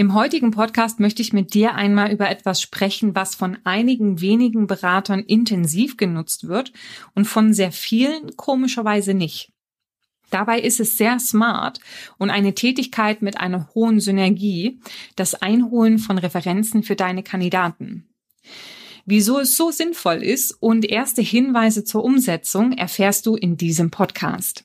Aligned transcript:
Im 0.00 0.14
heutigen 0.14 0.50
Podcast 0.50 0.98
möchte 0.98 1.20
ich 1.20 1.34
mit 1.34 1.52
dir 1.52 1.74
einmal 1.74 2.10
über 2.10 2.30
etwas 2.30 2.62
sprechen, 2.62 3.14
was 3.14 3.34
von 3.34 3.58
einigen 3.64 4.22
wenigen 4.22 4.66
Beratern 4.66 5.20
intensiv 5.20 5.98
genutzt 5.98 6.48
wird 6.48 6.72
und 7.14 7.26
von 7.26 7.52
sehr 7.52 7.70
vielen 7.70 8.34
komischerweise 8.34 9.12
nicht. 9.12 9.52
Dabei 10.30 10.58
ist 10.58 10.80
es 10.80 10.96
sehr 10.96 11.18
smart 11.18 11.80
und 12.16 12.30
eine 12.30 12.54
Tätigkeit 12.54 13.20
mit 13.20 13.36
einer 13.36 13.68
hohen 13.74 14.00
Synergie, 14.00 14.80
das 15.16 15.34
Einholen 15.34 15.98
von 15.98 16.16
Referenzen 16.16 16.82
für 16.82 16.96
deine 16.96 17.22
Kandidaten. 17.22 18.08
Wieso 19.04 19.38
es 19.38 19.54
so 19.54 19.70
sinnvoll 19.70 20.22
ist 20.22 20.52
und 20.62 20.86
erste 20.86 21.20
Hinweise 21.20 21.84
zur 21.84 22.04
Umsetzung 22.04 22.72
erfährst 22.72 23.26
du 23.26 23.36
in 23.36 23.58
diesem 23.58 23.90
Podcast. 23.90 24.64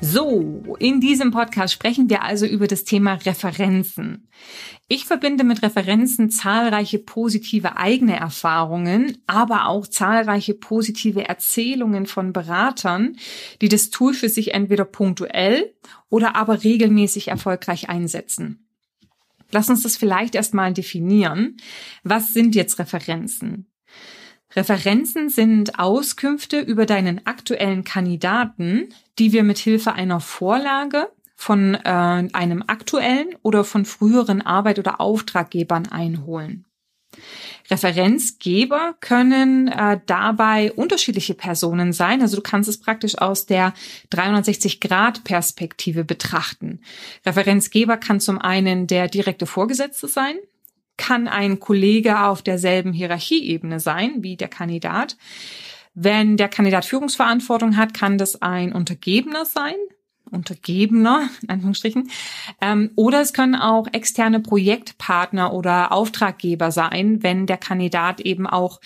So, 0.00 0.76
in 0.78 1.00
diesem 1.00 1.32
Podcast 1.32 1.74
sprechen 1.74 2.08
wir 2.08 2.22
also 2.22 2.46
über 2.46 2.68
das 2.68 2.84
Thema 2.84 3.14
Referenzen. 3.14 4.28
Ich 4.86 5.04
verbinde 5.04 5.42
mit 5.42 5.62
Referenzen 5.62 6.30
zahlreiche 6.30 7.00
positive 7.00 7.76
eigene 7.76 8.16
Erfahrungen, 8.16 9.18
aber 9.26 9.66
auch 9.66 9.88
zahlreiche 9.88 10.54
positive 10.54 11.28
Erzählungen 11.28 12.06
von 12.06 12.32
Beratern, 12.32 13.16
die 13.60 13.68
das 13.68 13.90
Tool 13.90 14.14
für 14.14 14.28
sich 14.28 14.54
entweder 14.54 14.84
punktuell 14.84 15.74
oder 16.10 16.36
aber 16.36 16.62
regelmäßig 16.62 17.28
erfolgreich 17.28 17.88
einsetzen. 17.88 18.68
Lass 19.50 19.68
uns 19.68 19.82
das 19.82 19.96
vielleicht 19.96 20.36
erstmal 20.36 20.72
definieren. 20.72 21.56
Was 22.04 22.32
sind 22.32 22.54
jetzt 22.54 22.78
Referenzen? 22.78 23.66
Referenzen 24.54 25.28
sind 25.28 25.78
Auskünfte 25.78 26.60
über 26.60 26.86
deinen 26.86 27.26
aktuellen 27.26 27.84
Kandidaten, 27.84 28.88
die 29.18 29.32
wir 29.32 29.42
mit 29.42 29.58
Hilfe 29.58 29.92
einer 29.92 30.20
Vorlage 30.20 31.10
von 31.34 31.74
äh, 31.74 31.78
einem 31.84 32.64
aktuellen 32.66 33.28
oder 33.42 33.64
von 33.64 33.84
früheren 33.84 34.42
Arbeit- 34.42 34.78
oder 34.78 35.00
Auftraggebern 35.00 35.86
einholen. 35.86 36.64
Referenzgeber 37.70 38.96
können 39.00 39.68
äh, 39.68 40.00
dabei 40.06 40.72
unterschiedliche 40.72 41.34
Personen 41.34 41.92
sein. 41.92 42.22
Also 42.22 42.36
du 42.36 42.42
kannst 42.42 42.68
es 42.68 42.80
praktisch 42.80 43.18
aus 43.18 43.46
der 43.46 43.74
360-Grad-Perspektive 44.12 46.04
betrachten. 46.04 46.80
Referenzgeber 47.26 47.98
kann 47.98 48.20
zum 48.20 48.38
einen 48.38 48.86
der 48.86 49.08
direkte 49.08 49.46
Vorgesetzte 49.46 50.08
sein, 50.08 50.36
kann 50.96 51.28
ein 51.28 51.60
Kollege 51.60 52.22
auf 52.22 52.42
derselben 52.42 52.92
Hierarchieebene 52.92 53.80
sein 53.80 54.22
wie 54.22 54.36
der 54.36 54.48
Kandidat. 54.48 55.16
Wenn 56.00 56.36
der 56.36 56.48
Kandidat 56.48 56.84
Führungsverantwortung 56.84 57.76
hat, 57.76 57.92
kann 57.92 58.18
das 58.18 58.40
ein 58.40 58.72
Untergebener 58.72 59.44
sein, 59.44 59.74
Untergebener, 60.30 61.28
in 61.42 61.50
Anführungsstrichen. 61.50 62.08
Ähm, 62.60 62.92
oder 62.94 63.20
es 63.20 63.32
können 63.32 63.56
auch 63.56 63.88
externe 63.92 64.38
Projektpartner 64.38 65.52
oder 65.52 65.90
Auftraggeber 65.90 66.70
sein, 66.70 67.24
wenn 67.24 67.46
der 67.46 67.56
Kandidat 67.56 68.20
eben 68.20 68.46
auch 68.46 68.80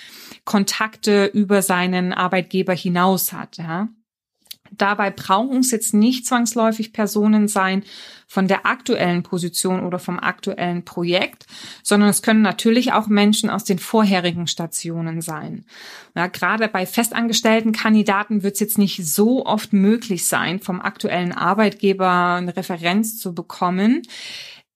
Kontakte 0.44 1.26
über 1.26 1.60
seinen 1.60 2.14
Arbeitgeber 2.14 2.72
hinaus 2.72 3.34
hat. 3.34 3.58
Ja. 3.58 3.88
Dabei 4.78 5.10
brauchen 5.10 5.58
es 5.58 5.70
jetzt 5.70 5.94
nicht 5.94 6.26
zwangsläufig 6.26 6.92
Personen 6.92 7.48
sein 7.48 7.84
von 8.26 8.48
der 8.48 8.64
aktuellen 8.64 9.22
Position 9.22 9.84
oder 9.84 9.98
vom 9.98 10.18
aktuellen 10.18 10.86
Projekt, 10.86 11.44
sondern 11.82 12.08
es 12.08 12.22
können 12.22 12.40
natürlich 12.40 12.94
auch 12.94 13.06
Menschen 13.06 13.50
aus 13.50 13.64
den 13.64 13.78
vorherigen 13.78 14.46
Stationen 14.46 15.20
sein. 15.20 15.66
Ja, 16.14 16.28
gerade 16.28 16.68
bei 16.68 16.86
festangestellten 16.86 17.72
Kandidaten 17.72 18.42
wird 18.42 18.54
es 18.54 18.60
jetzt 18.60 18.78
nicht 18.78 19.04
so 19.06 19.44
oft 19.44 19.74
möglich 19.74 20.26
sein, 20.26 20.60
vom 20.60 20.80
aktuellen 20.80 21.32
Arbeitgeber 21.32 22.36
eine 22.36 22.56
Referenz 22.56 23.18
zu 23.18 23.34
bekommen. 23.34 24.02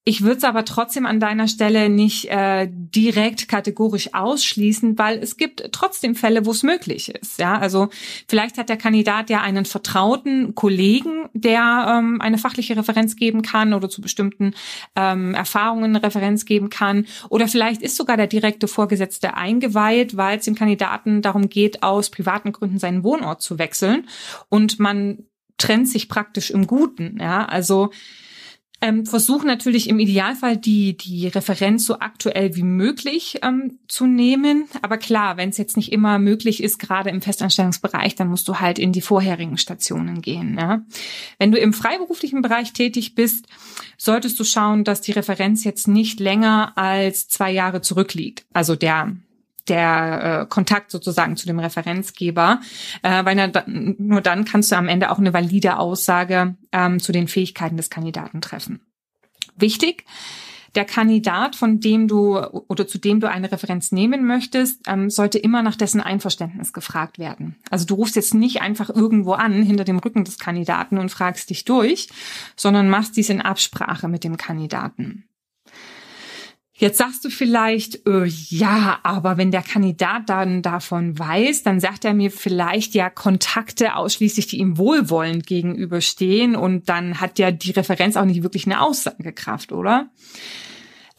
Ich 0.08 0.22
würde 0.22 0.36
es 0.36 0.44
aber 0.44 0.64
trotzdem 0.64 1.04
an 1.04 1.18
deiner 1.18 1.48
Stelle 1.48 1.88
nicht 1.88 2.26
äh, 2.30 2.68
direkt 2.70 3.48
kategorisch 3.48 4.14
ausschließen, 4.14 4.96
weil 4.96 5.18
es 5.18 5.36
gibt 5.36 5.68
trotzdem 5.72 6.14
Fälle, 6.14 6.46
wo 6.46 6.52
es 6.52 6.62
möglich 6.62 7.12
ist. 7.12 7.40
Ja, 7.40 7.58
also 7.58 7.88
vielleicht 8.28 8.56
hat 8.56 8.68
der 8.68 8.76
Kandidat 8.76 9.30
ja 9.30 9.40
einen 9.40 9.64
vertrauten 9.64 10.54
Kollegen, 10.54 11.28
der 11.32 11.98
ähm, 11.98 12.20
eine 12.20 12.38
fachliche 12.38 12.76
Referenz 12.76 13.16
geben 13.16 13.42
kann 13.42 13.74
oder 13.74 13.88
zu 13.88 14.00
bestimmten 14.00 14.54
ähm, 14.94 15.34
Erfahrungen 15.34 15.96
Referenz 15.96 16.44
geben 16.44 16.70
kann. 16.70 17.06
Oder 17.28 17.48
vielleicht 17.48 17.82
ist 17.82 17.96
sogar 17.96 18.16
der 18.16 18.28
direkte 18.28 18.68
Vorgesetzte 18.68 19.34
eingeweiht, 19.34 20.16
weil 20.16 20.38
es 20.38 20.44
dem 20.44 20.54
Kandidaten 20.54 21.20
darum 21.20 21.48
geht, 21.48 21.82
aus 21.82 22.10
privaten 22.10 22.52
Gründen 22.52 22.78
seinen 22.78 23.02
Wohnort 23.02 23.42
zu 23.42 23.58
wechseln 23.58 24.06
und 24.50 24.78
man 24.78 25.24
trennt 25.58 25.88
sich 25.88 26.08
praktisch 26.08 26.50
im 26.50 26.68
Guten. 26.68 27.18
Ja, 27.20 27.44
also 27.44 27.90
ähm, 28.82 29.06
versuchen 29.06 29.46
natürlich 29.46 29.88
im 29.88 29.98
Idealfall 29.98 30.56
die, 30.56 30.96
die 30.96 31.28
Referenz 31.28 31.86
so 31.86 31.98
aktuell 31.98 32.56
wie 32.56 32.62
möglich 32.62 33.38
ähm, 33.42 33.78
zu 33.88 34.06
nehmen. 34.06 34.68
Aber 34.82 34.98
klar, 34.98 35.38
wenn 35.38 35.48
es 35.48 35.56
jetzt 35.56 35.78
nicht 35.78 35.92
immer 35.92 36.18
möglich 36.18 36.62
ist, 36.62 36.78
gerade 36.78 37.08
im 37.08 37.22
Festanstellungsbereich, 37.22 38.14
dann 38.16 38.28
musst 38.28 38.46
du 38.48 38.60
halt 38.60 38.78
in 38.78 38.92
die 38.92 39.00
vorherigen 39.00 39.56
Stationen 39.56 40.20
gehen. 40.20 40.58
Ja? 40.58 40.84
Wenn 41.38 41.52
du 41.52 41.58
im 41.58 41.72
freiberuflichen 41.72 42.42
Bereich 42.42 42.74
tätig 42.74 43.14
bist, 43.14 43.46
solltest 43.96 44.38
du 44.38 44.44
schauen, 44.44 44.84
dass 44.84 45.00
die 45.00 45.12
Referenz 45.12 45.64
jetzt 45.64 45.88
nicht 45.88 46.20
länger 46.20 46.72
als 46.76 47.28
zwei 47.28 47.50
Jahre 47.50 47.80
zurückliegt. 47.80 48.44
Also 48.52 48.76
der 48.76 49.16
der 49.68 50.42
äh, 50.42 50.46
Kontakt 50.46 50.90
sozusagen 50.90 51.36
zu 51.36 51.46
dem 51.46 51.58
Referenzgeber, 51.58 52.60
äh, 53.02 53.24
weil 53.24 53.34
na, 53.34 53.64
nur 53.66 54.20
dann 54.20 54.44
kannst 54.44 54.72
du 54.72 54.76
am 54.76 54.88
Ende 54.88 55.10
auch 55.10 55.18
eine 55.18 55.32
valide 55.32 55.78
Aussage 55.78 56.56
ähm, 56.72 57.00
zu 57.00 57.12
den 57.12 57.28
Fähigkeiten 57.28 57.76
des 57.76 57.90
Kandidaten 57.90 58.40
treffen. 58.40 58.80
Wichtig, 59.56 60.04
der 60.76 60.84
Kandidat, 60.84 61.56
von 61.56 61.80
dem 61.80 62.06
du 62.06 62.38
oder 62.38 62.86
zu 62.86 62.98
dem 62.98 63.18
du 63.18 63.30
eine 63.30 63.50
Referenz 63.50 63.92
nehmen 63.92 64.26
möchtest, 64.26 64.82
ähm, 64.86 65.08
sollte 65.08 65.38
immer 65.38 65.62
nach 65.62 65.76
dessen 65.76 66.02
Einverständnis 66.02 66.72
gefragt 66.74 67.18
werden. 67.18 67.56
Also 67.70 67.86
du 67.86 67.94
rufst 67.94 68.14
jetzt 68.14 68.34
nicht 68.34 68.60
einfach 68.60 68.90
irgendwo 68.90 69.32
an 69.32 69.62
hinter 69.62 69.84
dem 69.84 69.98
Rücken 69.98 70.24
des 70.24 70.38
Kandidaten 70.38 70.98
und 70.98 71.10
fragst 71.10 71.48
dich 71.48 71.64
durch, 71.64 72.08
sondern 72.56 72.90
machst 72.90 73.16
dies 73.16 73.30
in 73.30 73.40
Absprache 73.40 74.08
mit 74.08 74.22
dem 74.22 74.36
Kandidaten. 74.36 75.24
Jetzt 76.78 76.98
sagst 76.98 77.24
du 77.24 77.30
vielleicht, 77.30 78.06
äh, 78.06 78.26
ja, 78.26 78.98
aber 79.02 79.38
wenn 79.38 79.50
der 79.50 79.62
Kandidat 79.62 80.28
dann 80.28 80.60
davon 80.60 81.18
weiß, 81.18 81.62
dann 81.62 81.80
sagt 81.80 82.04
er 82.04 82.12
mir 82.12 82.30
vielleicht 82.30 82.94
ja 82.94 83.08
Kontakte 83.08 83.96
ausschließlich, 83.96 84.46
die 84.48 84.58
ihm 84.58 84.76
wohlwollend 84.76 85.46
gegenüberstehen 85.46 86.54
und 86.54 86.90
dann 86.90 87.18
hat 87.18 87.38
ja 87.38 87.50
die 87.50 87.70
Referenz 87.70 88.16
auch 88.16 88.26
nicht 88.26 88.42
wirklich 88.42 88.66
eine 88.66 88.82
Aussagekraft, 88.82 89.72
oder? 89.72 90.10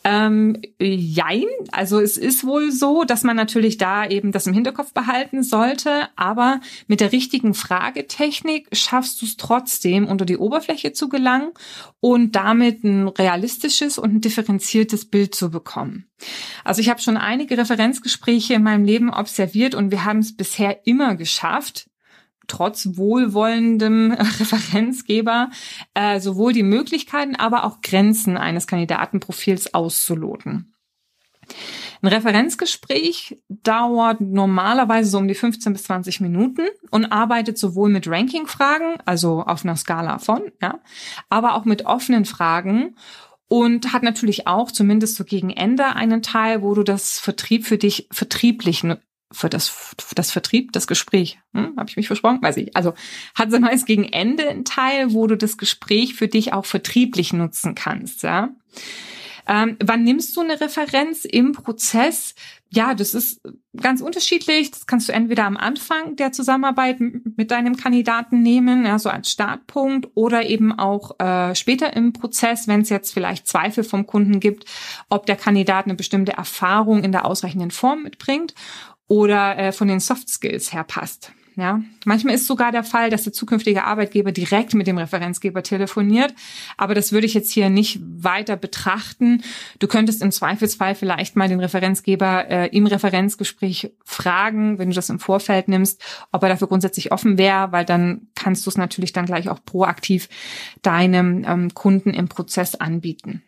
Ähm, 0.09 0.55
jein, 0.79 1.43
also 1.73 1.99
es 1.99 2.15
ist 2.15 2.45
wohl 2.45 2.71
so, 2.71 3.03
dass 3.03 3.23
man 3.23 3.35
natürlich 3.35 3.77
da 3.77 4.07
eben 4.07 4.31
das 4.31 4.47
im 4.47 4.53
Hinterkopf 4.53 4.93
behalten 4.93 5.43
sollte, 5.43 6.07
aber 6.15 6.61
mit 6.87 7.01
der 7.01 7.11
richtigen 7.11 7.53
Fragetechnik 7.53 8.69
schaffst 8.71 9.21
du 9.21 9.25
es 9.25 9.35
trotzdem, 9.35 10.07
unter 10.07 10.23
die 10.23 10.37
Oberfläche 10.37 10.93
zu 10.93 11.09
gelangen 11.09 11.51
und 11.99 12.37
damit 12.37 12.85
ein 12.85 13.09
realistisches 13.09 13.97
und 13.97 14.13
ein 14.13 14.21
differenziertes 14.21 15.09
Bild 15.09 15.35
zu 15.35 15.51
bekommen. 15.51 16.05
Also 16.63 16.79
ich 16.79 16.87
habe 16.87 17.01
schon 17.01 17.17
einige 17.17 17.57
Referenzgespräche 17.57 18.53
in 18.53 18.63
meinem 18.63 18.85
Leben 18.85 19.09
observiert 19.09 19.75
und 19.75 19.91
wir 19.91 20.05
haben 20.05 20.19
es 20.19 20.37
bisher 20.37 20.87
immer 20.87 21.15
geschafft, 21.15 21.86
trotz 22.47 22.97
wohlwollendem 22.97 24.11
Referenzgeber 24.39 25.49
äh, 25.93 26.19
sowohl 26.19 26.53
die 26.53 26.63
Möglichkeiten, 26.63 27.35
aber 27.35 27.63
auch 27.63 27.81
Grenzen 27.81 28.37
eines 28.37 28.67
Kandidatenprofils 28.67 29.73
auszuloten. 29.73 30.73
Ein 32.01 32.09
Referenzgespräch 32.09 33.41
dauert 33.49 34.21
normalerweise 34.21 35.09
so 35.09 35.17
um 35.17 35.27
die 35.27 35.35
15 35.35 35.73
bis 35.73 35.83
20 35.83 36.21
Minuten 36.21 36.67
und 36.91 37.05
arbeitet 37.05 37.57
sowohl 37.57 37.89
mit 37.89 38.07
Rankingfragen, 38.07 38.97
also 39.05 39.41
auf 39.41 39.63
einer 39.63 39.75
Skala 39.75 40.19
von, 40.19 40.41
ja, 40.61 40.79
aber 41.29 41.55
auch 41.55 41.65
mit 41.65 41.85
offenen 41.85 42.25
Fragen 42.25 42.95
und 43.47 43.93
hat 43.93 44.03
natürlich 44.03 44.45
auch 44.45 44.71
zumindest 44.71 45.15
so 45.15 45.23
gegen 45.23 45.49
Ende 45.49 45.95
einen 45.95 46.21
Teil, 46.21 46.61
wo 46.61 46.73
du 46.73 46.83
das 46.83 47.17
Vertrieb 47.17 47.65
für 47.65 47.77
dich 47.77 48.07
vertrieblich 48.11 48.83
für 49.31 49.49
das, 49.49 49.67
für 49.67 50.15
das 50.15 50.31
Vertrieb, 50.31 50.71
das 50.71 50.87
Gespräch. 50.87 51.39
Hm? 51.53 51.75
Habe 51.77 51.89
ich 51.89 51.97
mich 51.97 52.07
versprochen? 52.07 52.41
Weiß 52.41 52.57
ich. 52.57 52.75
Also 52.75 52.93
hat 53.35 53.51
so 53.51 53.59
meist 53.59 53.85
gegen 53.85 54.05
Ende 54.05 54.49
einen 54.49 54.65
Teil, 54.65 55.13
wo 55.13 55.27
du 55.27 55.37
das 55.37 55.57
Gespräch 55.57 56.15
für 56.15 56.27
dich 56.27 56.53
auch 56.53 56.65
vertrieblich 56.65 57.33
nutzen 57.33 57.75
kannst. 57.75 58.23
Ja. 58.23 58.49
Ähm, 59.47 59.77
wann 59.81 60.03
nimmst 60.03 60.35
du 60.35 60.41
eine 60.41 60.59
Referenz 60.59 61.23
im 61.23 61.53
Prozess? 61.53 62.35
Ja, 62.69 62.93
das 62.93 63.13
ist 63.13 63.41
ganz 63.77 64.01
unterschiedlich. 64.01 64.71
Das 64.71 64.87
kannst 64.87 65.07
du 65.07 65.13
entweder 65.13 65.45
am 65.45 65.55
Anfang 65.55 66.17
der 66.17 66.33
Zusammenarbeit 66.33 66.99
mit 66.99 67.49
deinem 67.51 67.77
Kandidaten 67.77 68.41
nehmen, 68.41 68.85
ja, 68.85 68.99
so 68.99 69.09
als 69.09 69.31
Startpunkt, 69.31 70.09
oder 70.15 70.49
eben 70.49 70.77
auch 70.77 71.17
äh, 71.19 71.55
später 71.55 71.95
im 71.95 72.11
Prozess, 72.11 72.67
wenn 72.67 72.81
es 72.81 72.89
jetzt 72.89 73.13
vielleicht 73.13 73.47
Zweifel 73.47 73.85
vom 73.85 74.05
Kunden 74.05 74.41
gibt, 74.41 74.65
ob 75.07 75.25
der 75.25 75.37
Kandidat 75.37 75.85
eine 75.85 75.95
bestimmte 75.95 76.33
Erfahrung 76.33 77.03
in 77.05 77.13
der 77.13 77.23
ausreichenden 77.23 77.71
Form 77.71 78.03
mitbringt 78.03 78.53
oder 79.07 79.57
äh, 79.57 79.71
von 79.71 79.87
den 79.87 79.99
Soft 79.99 80.29
Skills 80.29 80.73
her 80.73 80.83
passt. 80.83 81.31
Ja, 81.57 81.81
manchmal 82.05 82.35
ist 82.35 82.45
sogar 82.45 82.71
der 82.71 82.83
Fall, 82.83 83.09
dass 83.09 83.23
der 83.23 83.33
zukünftige 83.33 83.83
Arbeitgeber 83.83 84.31
direkt 84.31 84.75
mit 84.75 84.85
dem 84.85 84.99
Referenzgeber 84.99 85.63
telefoniert. 85.63 86.35
Aber 86.77 86.93
das 86.93 87.11
würde 87.11 87.25
ich 87.25 87.33
jetzt 87.33 87.51
hier 87.51 87.71
nicht 87.71 87.99
weiter 87.99 88.55
betrachten. 88.55 89.41
Du 89.79 89.87
könntest 89.87 90.21
im 90.21 90.31
Zweifelsfall 90.31 90.93
vielleicht 90.93 91.35
mal 91.35 91.49
den 91.49 91.59
Referenzgeber 91.59 92.47
äh, 92.47 92.67
im 92.67 92.85
Referenzgespräch 92.85 93.91
fragen, 94.05 94.77
wenn 94.77 94.91
du 94.91 94.95
das 94.95 95.09
im 95.09 95.17
Vorfeld 95.17 95.67
nimmst, 95.67 95.99
ob 96.31 96.43
er 96.43 96.49
dafür 96.49 96.67
grundsätzlich 96.67 97.11
offen 97.11 97.39
wäre, 97.39 97.71
weil 97.71 97.85
dann 97.85 98.27
kannst 98.35 98.67
du 98.67 98.69
es 98.69 98.77
natürlich 98.77 99.11
dann 99.11 99.25
gleich 99.25 99.49
auch 99.49 99.65
proaktiv 99.65 100.29
deinem 100.83 101.43
ähm, 101.43 101.73
Kunden 101.73 102.11
im 102.11 102.27
Prozess 102.27 102.75
anbieten. 102.75 103.41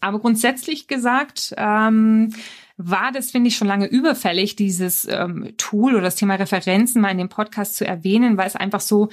Aber 0.00 0.20
grundsätzlich 0.20 0.88
gesagt, 0.88 1.52
ähm, 1.58 2.34
war 2.76 3.12
das, 3.12 3.30
finde 3.30 3.48
ich, 3.48 3.56
schon 3.56 3.68
lange 3.68 3.86
überfällig, 3.86 4.56
dieses 4.56 5.06
ähm, 5.08 5.54
Tool 5.56 5.94
oder 5.94 6.04
das 6.04 6.16
Thema 6.16 6.34
Referenzen 6.34 7.00
mal 7.00 7.10
in 7.10 7.18
dem 7.18 7.28
Podcast 7.28 7.76
zu 7.76 7.86
erwähnen, 7.86 8.36
weil 8.36 8.46
es 8.46 8.56
einfach 8.56 8.80
so 8.80 9.08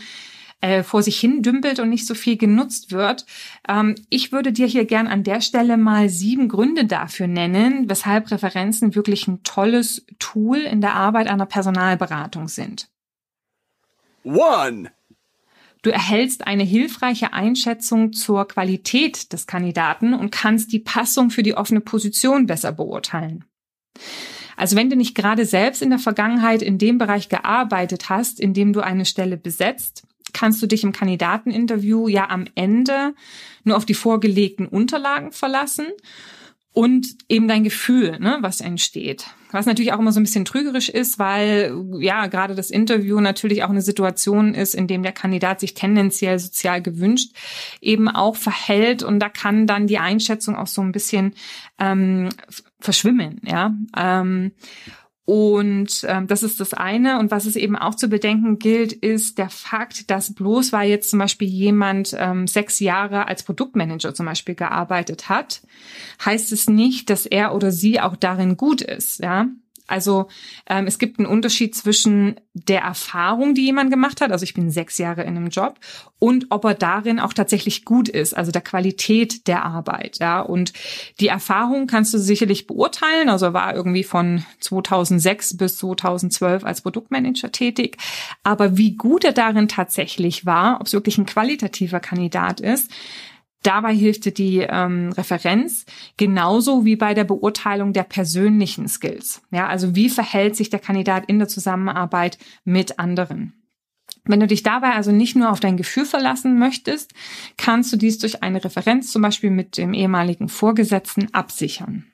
äh, 0.61 0.83
vor 0.83 1.03
sich 1.03 1.19
hin 1.19 1.41
dümpelt 1.41 1.79
und 1.79 1.89
nicht 1.89 2.05
so 2.05 2.13
viel 2.13 2.37
genutzt 2.37 2.91
wird. 2.91 3.25
Ähm, 3.67 3.95
ich 4.09 4.31
würde 4.31 4.51
dir 4.51 4.67
hier 4.67 4.85
gern 4.85 5.07
an 5.07 5.23
der 5.23 5.41
Stelle 5.41 5.77
mal 5.77 6.09
sieben 6.09 6.49
Gründe 6.49 6.85
dafür 6.85 7.27
nennen, 7.27 7.89
weshalb 7.89 8.29
Referenzen 8.31 8.95
wirklich 8.95 9.27
ein 9.27 9.43
tolles 9.43 10.05
Tool 10.19 10.57
in 10.57 10.81
der 10.81 10.95
Arbeit 10.95 11.27
einer 11.27 11.45
Personalberatung 11.45 12.47
sind. 12.47 12.89
One. 14.23 14.91
Du 15.81 15.91
erhältst 15.91 16.45
eine 16.45 16.63
hilfreiche 16.63 17.31
Einschätzung 17.31 18.11
zur 18.11 18.45
Qualität 18.45 19.31
des 19.31 19.47
Kandidaten 19.47 20.13
und 20.13 20.29
kannst 20.29 20.73
die 20.73 20.79
Passung 20.79 21.29
für 21.29 21.41
die 21.41 21.55
offene 21.55 21.79
Position 21.79 22.47
besser 22.47 22.73
beurteilen. 22.73 23.45
Also 24.57 24.75
wenn 24.75 24.89
du 24.89 24.95
nicht 24.95 25.15
gerade 25.15 25.45
selbst 25.45 25.81
in 25.81 25.89
der 25.89 25.99
Vergangenheit 25.99 26.61
in 26.61 26.77
dem 26.77 26.97
Bereich 26.97 27.29
gearbeitet 27.29 28.09
hast, 28.09 28.39
in 28.39 28.53
dem 28.53 28.73
du 28.73 28.81
eine 28.81 29.05
Stelle 29.05 29.37
besetzt, 29.37 30.03
kannst 30.33 30.61
du 30.61 30.67
dich 30.67 30.83
im 30.83 30.91
Kandidateninterview 30.91 32.07
ja 32.07 32.29
am 32.29 32.45
Ende 32.55 33.13
nur 33.63 33.77
auf 33.77 33.85
die 33.85 33.93
vorgelegten 33.93 34.67
Unterlagen 34.67 35.31
verlassen 35.31 35.87
und 36.79 37.17
eben 37.27 37.49
dein 37.49 37.65
Gefühl, 37.65 38.17
ne, 38.21 38.37
was 38.39 38.61
entsteht. 38.61 39.25
Was 39.51 39.65
natürlich 39.65 39.91
auch 39.91 39.99
immer 39.99 40.13
so 40.13 40.21
ein 40.21 40.23
bisschen 40.23 40.45
trügerisch 40.45 40.87
ist, 40.87 41.19
weil 41.19 41.75
ja 41.99 42.27
gerade 42.27 42.55
das 42.55 42.71
Interview 42.71 43.19
natürlich 43.19 43.65
auch 43.65 43.69
eine 43.69 43.81
Situation 43.81 44.53
ist, 44.53 44.75
in 44.75 44.87
dem 44.87 45.03
der 45.03 45.11
Kandidat 45.11 45.59
sich 45.59 45.73
tendenziell 45.73 46.39
sozial 46.39 46.81
gewünscht 46.81 47.33
eben 47.81 48.07
auch 48.07 48.37
verhält 48.37 49.03
und 49.03 49.19
da 49.19 49.27
kann 49.27 49.67
dann 49.67 49.87
die 49.87 49.97
Einschätzung 49.97 50.55
auch 50.55 50.67
so 50.67 50.81
ein 50.81 50.93
bisschen 50.93 51.33
ähm, 51.79 52.29
verschwimmen, 52.79 53.41
ja. 53.43 53.73
Ähm, 53.97 54.53
und 55.29 56.07
ähm, 56.07 56.25
das 56.25 56.41
ist 56.41 56.59
das 56.59 56.73
eine. 56.73 57.19
Und 57.19 57.29
was 57.29 57.45
es 57.45 57.55
eben 57.55 57.75
auch 57.75 57.93
zu 57.93 58.07
bedenken 58.07 58.57
gilt, 58.57 58.93
ist 58.93 59.37
der 59.37 59.51
Fakt, 59.51 60.09
dass 60.09 60.33
bloß 60.33 60.73
weil 60.73 60.89
jetzt 60.89 61.11
zum 61.11 61.19
Beispiel 61.19 61.47
jemand 61.47 62.15
ähm, 62.17 62.47
sechs 62.47 62.79
Jahre 62.79 63.27
als 63.27 63.43
Produktmanager 63.43 64.15
zum 64.15 64.25
Beispiel 64.25 64.55
gearbeitet 64.55 65.29
hat, 65.29 65.61
heißt 66.25 66.51
es 66.51 66.67
nicht, 66.67 67.11
dass 67.11 67.27
er 67.27 67.53
oder 67.53 67.69
sie 67.69 68.01
auch 68.01 68.15
darin 68.15 68.57
gut 68.57 68.81
ist. 68.81 69.19
Ja, 69.19 69.45
also 69.89 70.27
ähm, 70.67 70.87
es 70.87 70.99
gibt 70.99 71.19
einen 71.19 71.27
Unterschied 71.27 71.75
zwischen 71.75 72.39
der 72.53 72.81
Erfahrung, 72.81 73.53
die 73.53 73.65
jemand 73.65 73.89
gemacht 73.89 74.21
hat, 74.21 74.31
also 74.31 74.43
ich 74.43 74.53
bin 74.53 74.69
sechs 74.69 74.97
Jahre 74.97 75.23
in 75.23 75.37
einem 75.37 75.49
Job, 75.49 75.79
und 76.19 76.47
ob 76.49 76.65
er 76.65 76.73
darin 76.73 77.19
auch 77.19 77.33
tatsächlich 77.33 77.85
gut 77.85 78.09
ist, 78.09 78.35
also 78.35 78.51
der 78.51 78.61
Qualität 78.61 79.47
der 79.47 79.63
Arbeit. 79.65 80.19
Ja, 80.19 80.41
und 80.41 80.73
die 81.19 81.27
Erfahrung 81.27 81.87
kannst 81.87 82.13
du 82.13 82.17
sicherlich 82.17 82.67
beurteilen. 82.67 83.29
Also 83.29 83.47
er 83.47 83.53
war 83.53 83.75
irgendwie 83.75 84.03
von 84.03 84.45
2006 84.59 85.57
bis 85.57 85.77
2012 85.77 86.63
als 86.65 86.81
Produktmanager 86.81 87.51
tätig, 87.51 87.97
aber 88.43 88.77
wie 88.77 88.95
gut 88.95 89.23
er 89.23 89.33
darin 89.33 89.67
tatsächlich 89.67 90.45
war, 90.45 90.79
ob 90.81 90.87
es 90.87 90.93
wirklich 90.93 91.17
ein 91.17 91.25
qualitativer 91.25 91.99
Kandidat 91.99 92.59
ist, 92.59 92.91
Dabei 93.63 93.93
hilft 93.93 94.25
dir 94.25 94.33
die 94.33 94.59
ähm, 94.59 95.11
Referenz 95.11 95.85
genauso 96.15 96.85
wie 96.85 96.95
bei 96.95 97.13
der 97.13 97.25
Beurteilung 97.25 97.91
der 97.91 98.03
persönlichen 98.03 98.87
Skills. 98.87 99.41
Ja, 99.51 99.67
also 99.67 99.95
wie 99.95 100.09
verhält 100.09 100.55
sich 100.55 100.69
der 100.69 100.79
Kandidat 100.79 101.25
in 101.27 101.39
der 101.39 101.49
Zusammenarbeit 101.49 102.37
mit 102.63 102.99
anderen? 102.99 103.53
Wenn 104.23 104.39
du 104.39 104.47
dich 104.47 104.63
dabei 104.63 104.93
also 104.93 105.11
nicht 105.11 105.35
nur 105.35 105.51
auf 105.51 105.59
dein 105.59 105.77
Gefühl 105.77 106.05
verlassen 106.05 106.57
möchtest, 106.57 107.13
kannst 107.57 107.91
du 107.91 107.97
dies 107.97 108.17
durch 108.17 108.43
eine 108.43 108.63
Referenz 108.63 109.11
zum 109.11 109.21
Beispiel 109.21 109.49
mit 109.49 109.77
dem 109.77 109.93
ehemaligen 109.93 110.49
Vorgesetzten 110.49 111.33
absichern. 111.33 112.05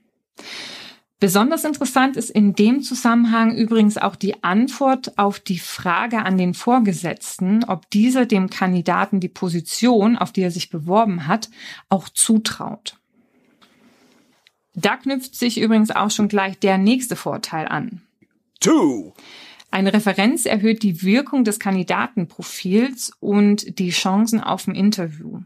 Besonders 1.25 1.63
interessant 1.63 2.17
ist 2.17 2.29
in 2.29 2.53
dem 2.53 2.83
Zusammenhang 2.83 3.55
übrigens 3.57 3.97
auch 3.97 4.15
die 4.15 4.43
Antwort 4.43 5.17
auf 5.17 5.39
die 5.39 5.57
Frage 5.57 6.19
an 6.19 6.37
den 6.37 6.53
Vorgesetzten, 6.53 7.63
ob 7.63 7.89
dieser 7.89 8.27
dem 8.27 8.47
Kandidaten 8.51 9.19
die 9.19 9.27
Position, 9.27 10.19
auf 10.19 10.31
die 10.31 10.43
er 10.43 10.51
sich 10.51 10.69
beworben 10.69 11.25
hat, 11.25 11.49
auch 11.89 12.09
zutraut. 12.09 12.99
Da 14.75 14.97
knüpft 14.97 15.33
sich 15.33 15.59
übrigens 15.59 15.89
auch 15.89 16.11
schon 16.11 16.27
gleich 16.27 16.59
der 16.59 16.77
nächste 16.77 17.15
Vorteil 17.15 17.67
an. 17.69 18.03
Two. 18.59 19.13
Eine 19.71 19.93
Referenz 19.93 20.45
erhöht 20.45 20.83
die 20.83 21.01
Wirkung 21.01 21.43
des 21.43 21.57
Kandidatenprofils 21.57 23.13
und 23.19 23.79
die 23.79 23.89
Chancen 23.89 24.41
auf 24.41 24.67
ein 24.67 24.75
Interview. 24.75 25.39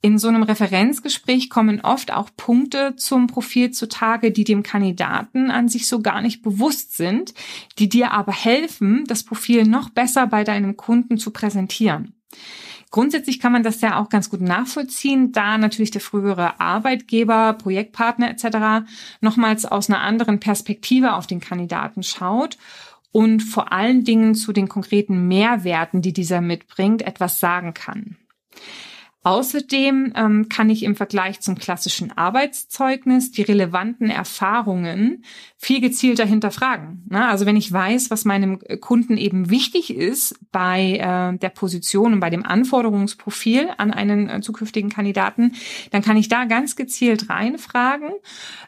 In 0.00 0.18
so 0.18 0.28
einem 0.28 0.44
Referenzgespräch 0.44 1.50
kommen 1.50 1.80
oft 1.80 2.12
auch 2.12 2.30
Punkte 2.36 2.94
zum 2.96 3.26
Profil 3.26 3.72
zutage, 3.72 4.30
die 4.30 4.44
dem 4.44 4.62
Kandidaten 4.62 5.50
an 5.50 5.68
sich 5.68 5.88
so 5.88 6.00
gar 6.00 6.20
nicht 6.20 6.42
bewusst 6.42 6.96
sind, 6.96 7.34
die 7.80 7.88
dir 7.88 8.12
aber 8.12 8.32
helfen, 8.32 9.04
das 9.08 9.24
Profil 9.24 9.64
noch 9.64 9.90
besser 9.90 10.28
bei 10.28 10.44
deinem 10.44 10.76
Kunden 10.76 11.18
zu 11.18 11.32
präsentieren. 11.32 12.14
Grundsätzlich 12.90 13.40
kann 13.40 13.52
man 13.52 13.64
das 13.64 13.80
ja 13.80 14.00
auch 14.00 14.08
ganz 14.08 14.30
gut 14.30 14.40
nachvollziehen, 14.40 15.32
da 15.32 15.58
natürlich 15.58 15.90
der 15.90 16.00
frühere 16.00 16.60
Arbeitgeber, 16.60 17.54
Projektpartner 17.54 18.30
etc. 18.30 18.88
nochmals 19.20 19.66
aus 19.66 19.90
einer 19.90 20.00
anderen 20.00 20.38
Perspektive 20.38 21.14
auf 21.14 21.26
den 21.26 21.40
Kandidaten 21.40 22.04
schaut 22.04 22.56
und 23.10 23.40
vor 23.40 23.72
allen 23.72 24.04
Dingen 24.04 24.36
zu 24.36 24.52
den 24.52 24.68
konkreten 24.68 25.26
Mehrwerten, 25.26 26.02
die 26.02 26.12
dieser 26.12 26.40
mitbringt, 26.40 27.02
etwas 27.02 27.40
sagen 27.40 27.74
kann. 27.74 28.16
Außerdem 29.24 30.12
ähm, 30.14 30.48
kann 30.48 30.70
ich 30.70 30.84
im 30.84 30.94
Vergleich 30.94 31.40
zum 31.40 31.56
klassischen 31.56 32.16
Arbeitszeugnis 32.16 33.32
die 33.32 33.42
relevanten 33.42 34.10
Erfahrungen 34.10 35.24
viel 35.56 35.80
gezielter 35.80 36.24
hinterfragen. 36.24 37.04
Ne? 37.10 37.26
Also 37.26 37.44
wenn 37.44 37.56
ich 37.56 37.72
weiß, 37.72 38.12
was 38.12 38.24
meinem 38.24 38.60
Kunden 38.80 39.16
eben 39.16 39.50
wichtig 39.50 39.94
ist 39.94 40.38
bei 40.52 40.98
äh, 40.98 41.36
der 41.36 41.48
Position 41.48 42.12
und 42.12 42.20
bei 42.20 42.30
dem 42.30 42.46
Anforderungsprofil 42.46 43.68
an 43.76 43.92
einen 43.92 44.30
äh, 44.30 44.40
zukünftigen 44.40 44.88
Kandidaten, 44.88 45.52
dann 45.90 46.02
kann 46.02 46.16
ich 46.16 46.28
da 46.28 46.44
ganz 46.44 46.76
gezielt 46.76 47.28
reinfragen, 47.28 48.12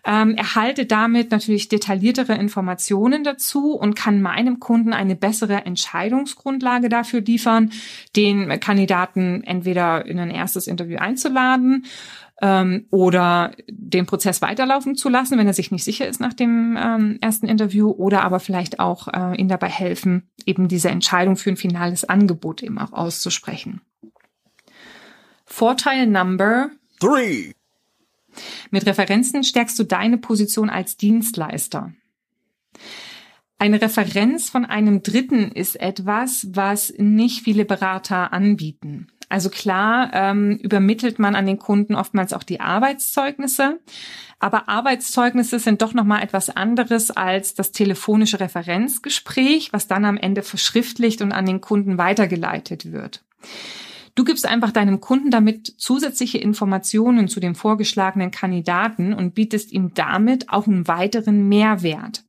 ähm, 0.05 0.35
erhalte 0.35 0.85
damit 0.85 1.31
natürlich 1.31 1.69
detailliertere 1.69 2.35
Informationen 2.35 3.23
dazu 3.23 3.75
und 3.75 3.95
kann 3.95 4.21
meinem 4.21 4.59
Kunden 4.59 4.93
eine 4.93 5.15
bessere 5.15 5.65
Entscheidungsgrundlage 5.65 6.89
dafür 6.89 7.21
liefern, 7.21 7.71
den 8.17 8.59
Kandidaten 8.59 9.45
entweder 9.45 10.05
in 10.07 10.19
ein 10.19 10.41
erstes 10.51 10.67
Interview 10.67 10.99
einzuladen 10.99 11.87
ähm, 12.43 12.87
oder 12.91 13.53
den 13.69 14.07
Prozess 14.07 14.43
weiterlaufen 14.43 14.97
zu 14.97 15.09
lassen, 15.09 15.39
wenn 15.39 15.47
er 15.47 15.55
sich 15.55 15.71
nicht 15.71 15.85
sicher 15.85 16.09
ist 16.09 16.21
nach 16.21 16.35
dem 16.35 16.77
ähm, 16.81 17.19
ersten 17.21 17.47
Interview 17.47 17.91
oder 17.91 18.23
aber 18.23 18.41
vielleicht 18.41 18.81
auch 18.81 19.09
äh, 19.09 19.37
ihn 19.37 19.49
dabei 19.49 19.69
helfen, 19.69 20.29
eben 20.45 20.67
diese 20.67 20.91
Entscheidung 20.91 21.37
für 21.37 21.51
ein 21.51 21.57
finales 21.57 22.05
Angebot 22.05 22.63
eben 22.63 22.79
auch 22.79 22.93
auszusprechen. 22.93 23.81
Vorteil 25.45 26.07
Number 26.07 26.71
three. 26.99 27.53
Mit 28.71 28.87
Referenzen 28.87 29.45
stärkst 29.45 29.79
du 29.79 29.85
deine 29.85 30.19
Position 30.19 30.71
als 30.71 30.97
Dienstleister. 30.97 31.93
Eine 33.59 33.83
Referenz 33.83 34.49
von 34.49 34.65
einem 34.65 35.03
Dritten 35.03 35.53
ist 35.53 35.79
etwas, 35.79 36.47
was 36.53 36.95
nicht 36.97 37.43
viele 37.43 37.67
Berater 37.67 38.33
anbieten. 38.33 39.09
Also 39.31 39.49
klar 39.49 40.11
ähm, 40.13 40.57
übermittelt 40.57 41.21
man 41.21 41.37
an 41.37 41.47
den 41.47 41.59
Kunden 41.59 41.95
oftmals 41.95 42.33
auch 42.33 42.43
die 42.43 42.61
Arbeitszeugnisse, 42.61 43.79
aber 44.41 44.69
Arbeitszeugnisse 44.69 45.61
sind 45.61 45.83
doch 45.83 45.95
noch 45.95 46.05
mal 46.05 46.21
etwas 46.21 46.51
anderes 46.51 47.13
als 47.13 47.55
das 47.55 47.71
telefonische 47.71 48.41
Referenzgespräch, 48.41 49.73
was 49.73 49.87
dann 49.87 50.05
am 50.05 50.17
Ende 50.17 50.43
verschriftlicht 50.43 51.23
und 51.23 51.31
an 51.31 51.47
den 51.47 51.61
Kunden 51.61 51.97
weitergeleitet 51.97 52.91
wird. 52.91 53.25
Du 54.17 54.25
gibst 54.25 54.47
einfach 54.47 54.73
deinem 54.73 55.01
Kunden 55.01 55.31
damit 55.31 55.75
zusätzliche 55.79 56.39
Informationen 56.39 57.29
zu 57.29 57.39
dem 57.39 57.55
vorgeschlagenen 57.55 58.33
Kandidaten 58.33 59.15
und 59.15 59.37
bietest 59.37 59.71
ihm 59.71 59.95
damit 59.95 60.49
auch 60.49 60.67
einen 60.67 60.89
weiteren 60.89 61.49
Mehrwert. 61.49 62.25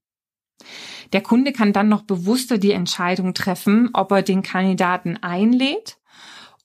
Der 1.14 1.22
Kunde 1.22 1.52
kann 1.52 1.74
dann 1.74 1.90
noch 1.90 2.04
bewusster 2.04 2.60
die 2.60 2.74
Entscheidung 2.74 3.34
treffen, 3.34 3.90
ob 3.94 4.12
er 4.12 4.22
den 4.22 4.44
Kandidaten 4.44 5.18
einlädt 5.18 5.98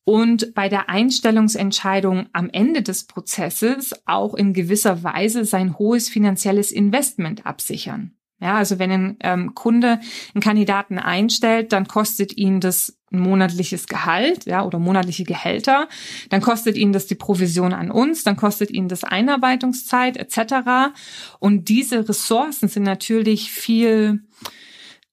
und 0.07 0.55
bei 0.55 0.69
der 0.69 0.89
Einstellungsentscheidung 0.89 2.29
am 2.33 2.49
Ende 2.49 2.83
des 2.83 3.05
Prozesses 3.05 3.93
auch 4.07 4.35
in 4.35 4.53
gewisser 4.53 5.03
Weise 5.03 5.45
sein 5.45 5.81
hohes 5.81 6.09
finanzielles 6.09 6.71
Investment 6.71 7.45
absichern. 7.45 8.13
Ja, 8.41 8.55
also 8.55 8.79
wenn 8.79 8.93
ein 8.93 9.17
ähm, 9.21 9.55
Kunde 9.57 9.99
einen 10.33 10.43
Kandidaten 10.43 11.01
einstellt, 11.01 11.73
dann 11.73 11.89
kostet 11.89 12.37
ihn 12.37 12.61
das 12.61 12.97
ein 13.11 13.19
monatliches 13.19 13.89
Gehalt, 13.89 14.47
ja, 14.47 14.65
oder 14.65 14.79
monatliche 14.79 15.25
Gehälter, 15.25 15.89
dann 16.29 16.41
kostet 16.41 16.77
ihn 16.77 16.93
das 16.93 17.09
die 17.09 17.15
Provision 17.17 17.73
an 17.73 17.91
uns, 17.91 18.23
dann 18.23 18.37
kostet 18.37 18.71
ihn 18.71 18.87
das 18.87 19.03
Einarbeitungszeit 19.03 20.19
etc. 20.19 20.95
Und 21.41 21.69
diese 21.69 22.09
Ressourcen 22.09 22.69
sind 22.69 22.85
natürlich 22.85 23.51
viel 23.51 24.21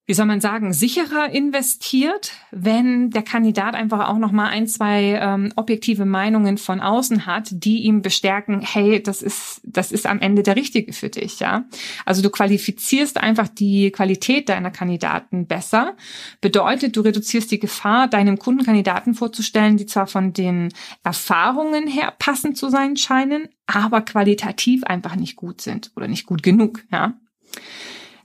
wie 0.05 0.13
soll 0.13 0.25
man 0.25 0.41
sagen, 0.41 0.73
sicherer 0.73 1.29
investiert, 1.29 2.33
wenn 2.51 3.09
der 3.09 3.21
Kandidat 3.21 3.73
einfach 3.73 4.09
auch 4.09 4.17
noch 4.17 4.33
mal 4.33 4.49
ein, 4.49 4.67
zwei 4.67 5.17
ähm, 5.21 5.53
objektive 5.55 6.03
Meinungen 6.03 6.57
von 6.57 6.81
außen 6.81 7.25
hat, 7.25 7.47
die 7.51 7.83
ihm 7.83 8.01
bestärken, 8.01 8.61
hey, 8.61 9.01
das 9.01 9.21
ist, 9.21 9.61
das 9.63 9.93
ist 9.93 10.05
am 10.05 10.19
Ende 10.19 10.43
der 10.43 10.57
Richtige 10.57 10.91
für 10.91 11.07
dich, 11.07 11.39
ja. 11.39 11.63
Also 12.05 12.21
du 12.21 12.29
qualifizierst 12.29 13.15
einfach 13.15 13.47
die 13.47 13.91
Qualität 13.91 14.49
deiner 14.49 14.71
Kandidaten 14.71 15.47
besser. 15.47 15.95
Bedeutet, 16.41 16.97
du 16.97 17.01
reduzierst 17.01 17.49
die 17.49 17.59
Gefahr, 17.59 18.09
deinem 18.09 18.37
Kundenkandidaten 18.37 19.13
vorzustellen, 19.13 19.77
die 19.77 19.85
zwar 19.85 20.07
von 20.07 20.33
den 20.33 20.73
Erfahrungen 21.05 21.87
her 21.87 22.13
passend 22.19 22.57
zu 22.57 22.67
sein 22.67 22.97
scheinen, 22.97 23.47
aber 23.67 24.01
qualitativ 24.01 24.83
einfach 24.83 25.15
nicht 25.15 25.37
gut 25.37 25.61
sind 25.61 25.91
oder 25.95 26.09
nicht 26.09 26.25
gut 26.25 26.43
genug, 26.43 26.83
ja. 26.91 27.13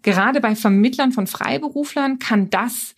Gerade 0.02 0.40
bei 0.40 0.54
Vermittlern 0.54 1.12
von 1.12 1.26
Freiberuflern 1.26 2.18
kann 2.18 2.50
das 2.50 2.94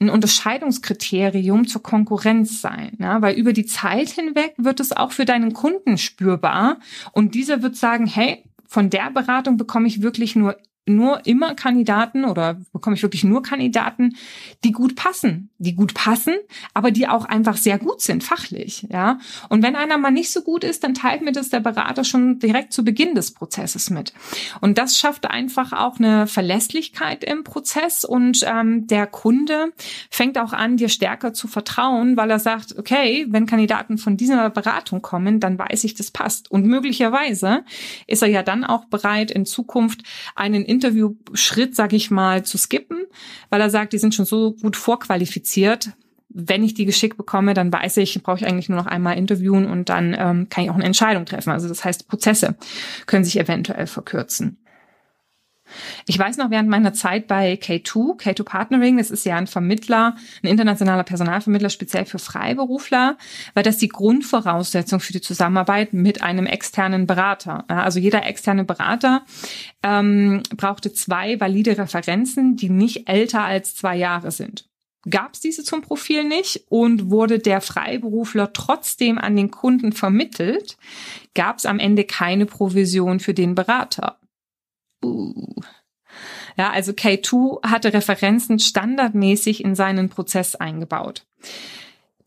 ein 0.00 0.10
Unterscheidungskriterium 0.10 1.66
zur 1.66 1.82
Konkurrenz 1.82 2.60
sein, 2.60 2.96
ja, 3.00 3.20
weil 3.20 3.36
über 3.36 3.52
die 3.52 3.66
Zeit 3.66 4.10
hinweg 4.10 4.54
wird 4.56 4.80
es 4.80 4.92
auch 4.92 5.12
für 5.12 5.24
deinen 5.24 5.52
Kunden 5.54 5.98
spürbar. 5.98 6.78
Und 7.12 7.34
dieser 7.34 7.62
wird 7.62 7.76
sagen, 7.76 8.06
hey, 8.06 8.44
von 8.68 8.90
der 8.90 9.10
Beratung 9.10 9.56
bekomme 9.56 9.88
ich 9.88 10.02
wirklich 10.02 10.36
nur 10.36 10.56
nur 10.88 11.26
immer 11.26 11.54
Kandidaten 11.54 12.24
oder 12.24 12.60
bekomme 12.72 12.96
ich 12.96 13.02
wirklich 13.02 13.24
nur 13.24 13.42
Kandidaten, 13.42 14.16
die 14.64 14.72
gut 14.72 14.96
passen, 14.96 15.50
die 15.58 15.74
gut 15.74 15.94
passen, 15.94 16.34
aber 16.74 16.90
die 16.90 17.08
auch 17.08 17.24
einfach 17.24 17.56
sehr 17.56 17.78
gut 17.78 18.00
sind 18.00 18.24
fachlich, 18.24 18.86
ja. 18.90 19.18
Und 19.48 19.62
wenn 19.62 19.76
einer 19.76 19.98
mal 19.98 20.10
nicht 20.10 20.30
so 20.30 20.42
gut 20.42 20.64
ist, 20.64 20.84
dann 20.84 20.94
teilt 20.94 21.22
mir 21.22 21.32
das 21.32 21.50
der 21.50 21.60
Berater 21.60 22.04
schon 22.04 22.38
direkt 22.38 22.72
zu 22.72 22.84
Beginn 22.84 23.14
des 23.14 23.32
Prozesses 23.32 23.90
mit. 23.90 24.12
Und 24.60 24.78
das 24.78 24.96
schafft 24.96 25.30
einfach 25.30 25.72
auch 25.72 25.98
eine 25.98 26.26
Verlässlichkeit 26.26 27.24
im 27.24 27.44
Prozess 27.44 28.04
und 28.04 28.44
ähm, 28.46 28.86
der 28.86 29.06
Kunde 29.06 29.72
fängt 30.10 30.38
auch 30.38 30.52
an, 30.52 30.76
dir 30.76 30.88
stärker 30.88 31.32
zu 31.32 31.48
vertrauen, 31.48 32.16
weil 32.16 32.30
er 32.30 32.38
sagt, 32.38 32.78
okay, 32.78 33.26
wenn 33.28 33.46
Kandidaten 33.46 33.98
von 33.98 34.16
dieser 34.16 34.50
Beratung 34.50 35.02
kommen, 35.02 35.40
dann 35.40 35.58
weiß 35.58 35.84
ich, 35.84 35.94
das 35.94 36.10
passt. 36.10 36.50
Und 36.50 36.66
möglicherweise 36.66 37.64
ist 38.06 38.22
er 38.22 38.28
ja 38.28 38.42
dann 38.42 38.64
auch 38.64 38.86
bereit, 38.86 39.30
in 39.30 39.46
Zukunft 39.46 40.02
einen 40.34 40.64
Interviewschritt, 40.78 41.74
sage 41.74 41.96
ich 41.96 42.10
mal, 42.10 42.44
zu 42.44 42.56
skippen, 42.56 42.98
weil 43.50 43.60
er 43.60 43.70
sagt, 43.70 43.92
die 43.92 43.98
sind 43.98 44.14
schon 44.14 44.24
so 44.24 44.52
gut 44.52 44.76
vorqualifiziert. 44.76 45.90
Wenn 46.28 46.62
ich 46.62 46.74
die 46.74 46.84
geschickt 46.84 47.16
bekomme, 47.16 47.54
dann 47.54 47.72
weiß 47.72 47.96
ich, 47.96 48.22
brauche 48.22 48.38
ich 48.38 48.46
eigentlich 48.46 48.68
nur 48.68 48.78
noch 48.78 48.86
einmal 48.86 49.16
interviewen 49.16 49.66
und 49.66 49.88
dann 49.88 50.14
ähm, 50.18 50.48
kann 50.48 50.64
ich 50.64 50.70
auch 50.70 50.74
eine 50.74 50.84
Entscheidung 50.84 51.24
treffen. 51.24 51.50
Also 51.50 51.68
das 51.68 51.84
heißt, 51.84 52.06
Prozesse 52.06 52.56
können 53.06 53.24
sich 53.24 53.40
eventuell 53.40 53.86
verkürzen. 53.86 54.58
Ich 56.06 56.18
weiß 56.18 56.36
noch 56.36 56.50
während 56.50 56.68
meiner 56.68 56.92
Zeit 56.92 57.26
bei 57.26 57.54
K2, 57.54 58.20
K2 58.20 58.42
Partnering, 58.42 58.98
das 58.98 59.10
ist 59.10 59.24
ja 59.24 59.36
ein 59.36 59.46
Vermittler, 59.46 60.16
ein 60.42 60.48
internationaler 60.48 61.04
Personalvermittler 61.04 61.70
speziell 61.70 62.04
für 62.04 62.18
Freiberufler, 62.18 63.16
weil 63.54 63.62
das 63.62 63.78
die 63.78 63.88
Grundvoraussetzung 63.88 65.00
für 65.00 65.12
die 65.12 65.20
Zusammenarbeit 65.20 65.92
mit 65.92 66.22
einem 66.22 66.46
externen 66.46 67.06
Berater. 67.06 67.64
Also 67.68 67.98
jeder 67.98 68.26
externe 68.26 68.64
Berater 68.64 69.24
ähm, 69.82 70.42
brauchte 70.56 70.92
zwei 70.92 71.38
valide 71.40 71.78
Referenzen, 71.78 72.56
die 72.56 72.70
nicht 72.70 73.08
älter 73.08 73.42
als 73.42 73.74
zwei 73.74 73.96
Jahre 73.96 74.30
sind 74.30 74.68
gab 75.08 75.34
es 75.34 75.40
diese 75.40 75.62
zum 75.62 75.82
Profil 75.82 76.24
nicht 76.24 76.64
und 76.68 77.10
wurde 77.10 77.38
der 77.38 77.60
Freiberufler 77.60 78.52
trotzdem 78.52 79.18
an 79.18 79.36
den 79.36 79.50
Kunden 79.50 79.92
vermittelt, 79.92 80.76
gab 81.34 81.58
es 81.58 81.66
am 81.66 81.78
Ende 81.78 82.04
keine 82.04 82.46
Provision 82.46 83.20
für 83.20 83.34
den 83.34 83.54
Berater. 83.54 84.17
Uh. 85.04 85.60
Ja, 86.56 86.70
also 86.70 86.92
K2 86.92 87.64
hatte 87.68 87.92
Referenzen 87.92 88.58
standardmäßig 88.58 89.62
in 89.64 89.74
seinen 89.74 90.08
Prozess 90.08 90.56
eingebaut. 90.56 91.24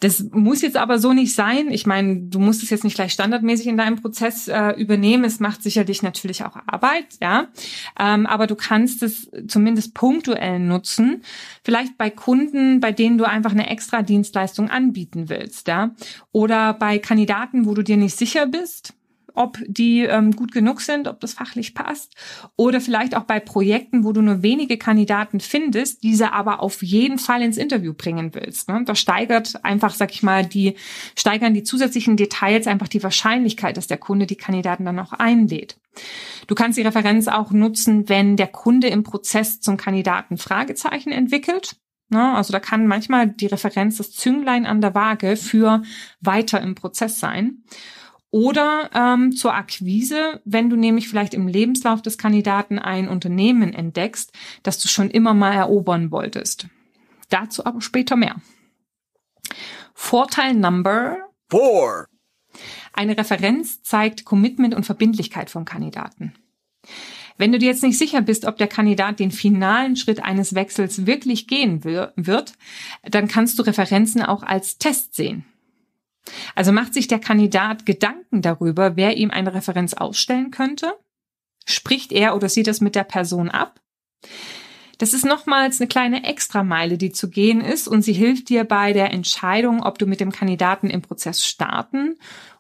Das 0.02 0.26
muss 0.32 0.64
jetzt 0.64 0.78
aber 0.78 0.98
so 0.98 1.14
nicht 1.14 1.36
sein. 1.36 1.70
Ich 1.70 1.86
meine, 1.86 2.22
du 2.22 2.40
musst 2.40 2.64
es 2.64 2.72
jetzt 2.72 2.84
nicht 2.84 2.96
gleich 2.96 3.14
standardmäßig 3.14 3.68
in 3.68 3.78
deinem 3.78 4.02
Prozess 4.02 4.48
äh, 4.48 4.72
übernehmen. 4.72 5.24
Es 5.26 5.40
macht 5.40 5.62
sicherlich 5.62 6.02
natürlich 6.02 6.44
auch 6.44 6.56
Arbeit, 6.66 7.06
ja. 7.22 7.50
Ähm, 8.00 8.26
aber 8.26 8.48
du 8.48 8.56
kannst 8.56 9.04
es 9.04 9.30
zumindest 9.48 9.94
punktuell 9.94 10.58
nutzen. 10.58 11.22
Vielleicht 11.64 12.00
bei 12.00 12.10
Kunden, 12.10 12.80
bei 12.80 12.92
denen 12.92 13.20
du 13.20 13.26
einfach 13.26 13.52
eine 13.52 13.70
extra 13.70 14.02
Dienstleistung 14.02 14.72
anbieten 14.72 15.30
willst, 15.30 15.68
ja. 15.68 15.92
Oder 16.32 16.74
bei 16.74 16.98
Kandidaten, 16.98 17.68
wo 17.68 17.76
du 17.76 17.84
dir 17.84 17.98
nicht 17.98 18.18
sicher 18.18 18.48
bist 18.48 18.96
ob 19.34 19.58
die 19.68 20.02
ähm, 20.02 20.32
gut 20.36 20.52
genug 20.52 20.82
sind, 20.82 21.08
ob 21.08 21.20
das 21.20 21.34
fachlich 21.34 21.74
passt. 21.74 22.16
Oder 22.56 22.82
vielleicht 22.82 23.16
auch 23.16 23.24
bei 23.24 23.40
Projekten, 23.40 24.04
wo 24.04 24.12
du 24.12 24.22
nur 24.22 24.44
wenige 24.44 24.78
Kandidaten 24.78 25.40
findest, 25.40 26.04
diese 26.04 26.34
aber 26.34 26.62
auf 26.62 26.84
jeden 26.84 27.18
Fall 27.18 27.42
ins 27.42 27.58
Interview 27.58 27.94
bringen 27.94 28.34
willst. 28.34 28.70
Ne? 28.70 28.84
Das 28.86 29.00
steigert 29.00 29.64
einfach, 29.64 29.94
sag 29.94 30.12
ich 30.12 30.24
mal, 30.24 30.46
die, 30.46 30.76
steigern 31.16 31.54
die 31.54 31.64
zusätzlichen 31.64 32.18
Details 32.18 32.68
einfach 32.68 32.88
die 32.88 33.04
Wahrscheinlichkeit, 33.04 33.78
dass 33.78 33.88
der 33.88 33.98
Kunde 33.98 34.26
die 34.26 34.36
Kandidaten 34.36 34.86
dann 34.86 35.00
auch 35.00 35.14
einlädt. 35.14 35.78
Du 36.48 36.56
kannst 36.56 36.78
die 36.78 36.84
Referenz 36.84 37.28
auch 37.28 37.52
nutzen, 37.52 38.10
wenn 38.10 38.38
der 38.38 38.48
Kunde 38.48 38.88
im 38.88 39.04
Prozess 39.04 39.60
zum 39.60 39.78
Kandidaten 39.78 40.38
Fragezeichen 40.38 41.12
entwickelt. 41.12 41.76
Ne? 42.12 42.34
Also 42.34 42.52
da 42.52 42.60
kann 42.60 42.88
manchmal 42.88 43.28
die 43.28 43.48
Referenz 43.48 43.98
das 43.98 44.12
Zünglein 44.12 44.66
an 44.66 44.82
der 44.82 44.94
Waage 44.94 45.38
für 45.38 45.82
weiter 46.20 46.62
im 46.62 46.76
Prozess 46.76 47.20
sein. 47.20 47.64
Oder 48.32 48.90
ähm, 48.94 49.34
zur 49.34 49.54
Akquise, 49.54 50.42
wenn 50.46 50.70
du 50.70 50.78
nämlich 50.78 51.10
vielleicht 51.10 51.34
im 51.34 51.50
Lebenslauf 51.50 52.02
des 52.02 52.18
Kandidaten 52.18 52.80
ein 52.80 53.10
Unternehmen 53.10 53.74
entdeckst, 53.74 54.32
das 54.64 54.80
du 54.80 54.88
schon 54.88 55.10
immer 55.10 55.34
mal 55.34 55.54
erobern 55.54 56.12
wolltest. 56.12 56.68
Dazu 57.30 57.66
aber 57.66 57.82
später 57.82 58.16
mehr. 58.16 58.38
Vorteil 59.94 60.54
Number 60.54 61.18
Four. 61.50 62.08
Eine 62.94 63.18
Referenz 63.18 63.84
zeigt 63.84 64.24
Commitment 64.24 64.76
und 64.76 64.86
Verbindlichkeit 64.86 65.50
vom 65.50 65.66
Kandidaten. 65.66 66.34
Wenn 67.38 67.52
du 67.52 67.60
dir 67.60 67.70
jetzt 67.70 67.84
nicht 67.84 67.98
sicher 67.98 68.22
bist, 68.22 68.46
ob 68.46 68.58
der 68.58 68.68
Kandidat 68.68 69.20
den 69.20 69.32
finalen 69.32 69.96
Schritt 69.96 70.24
eines 70.24 70.54
Wechsels 70.54 71.06
wirklich 71.06 71.48
gehen 71.48 71.84
wird, 71.84 72.54
dann 73.04 73.28
kannst 73.28 73.58
du 73.58 73.64
Referenzen 73.64 74.22
auch 74.22 74.44
als 74.44 74.78
Test 74.78 75.16
sehen. 75.16 75.46
Also 76.56 76.72
macht 76.72 76.94
sich 76.94 77.08
der 77.08 77.20
Kandidat 77.20 77.86
Gedanken 77.86 78.42
darüber, 78.42 78.96
wer 78.96 79.18
ihm 79.18 79.32
eine 79.32 79.54
Referenz 79.54 79.94
ausstellen 79.94 80.52
könnte? 80.52 80.94
Spricht 81.66 82.12
er 82.12 82.36
oder 82.36 82.50
sieht 82.50 82.68
das 82.68 82.82
mit 82.82 82.96
der 82.96 83.04
Person 83.04 83.50
ab? 83.50 83.80
Das 84.98 85.14
ist 85.14 85.26
nochmals 85.26 85.82
eine 85.82 85.88
kleine 85.88 86.24
Extrameile, 86.26 86.98
die 86.98 87.12
zu 87.12 87.30
gehen 87.30 87.62
ist 87.62 87.88
und 87.88 88.04
sie 88.04 88.14
hilft 88.14 88.50
dir 88.50 88.66
bei 88.66 88.94
der 88.94 89.12
Entscheidung, 89.12 89.82
ob 89.82 89.98
du 89.98 90.06
mit 90.06 90.20
dem 90.20 90.32
Kandidaten 90.32 90.92
im 90.92 91.02
Prozess 91.02 91.44
starten 91.44 92.18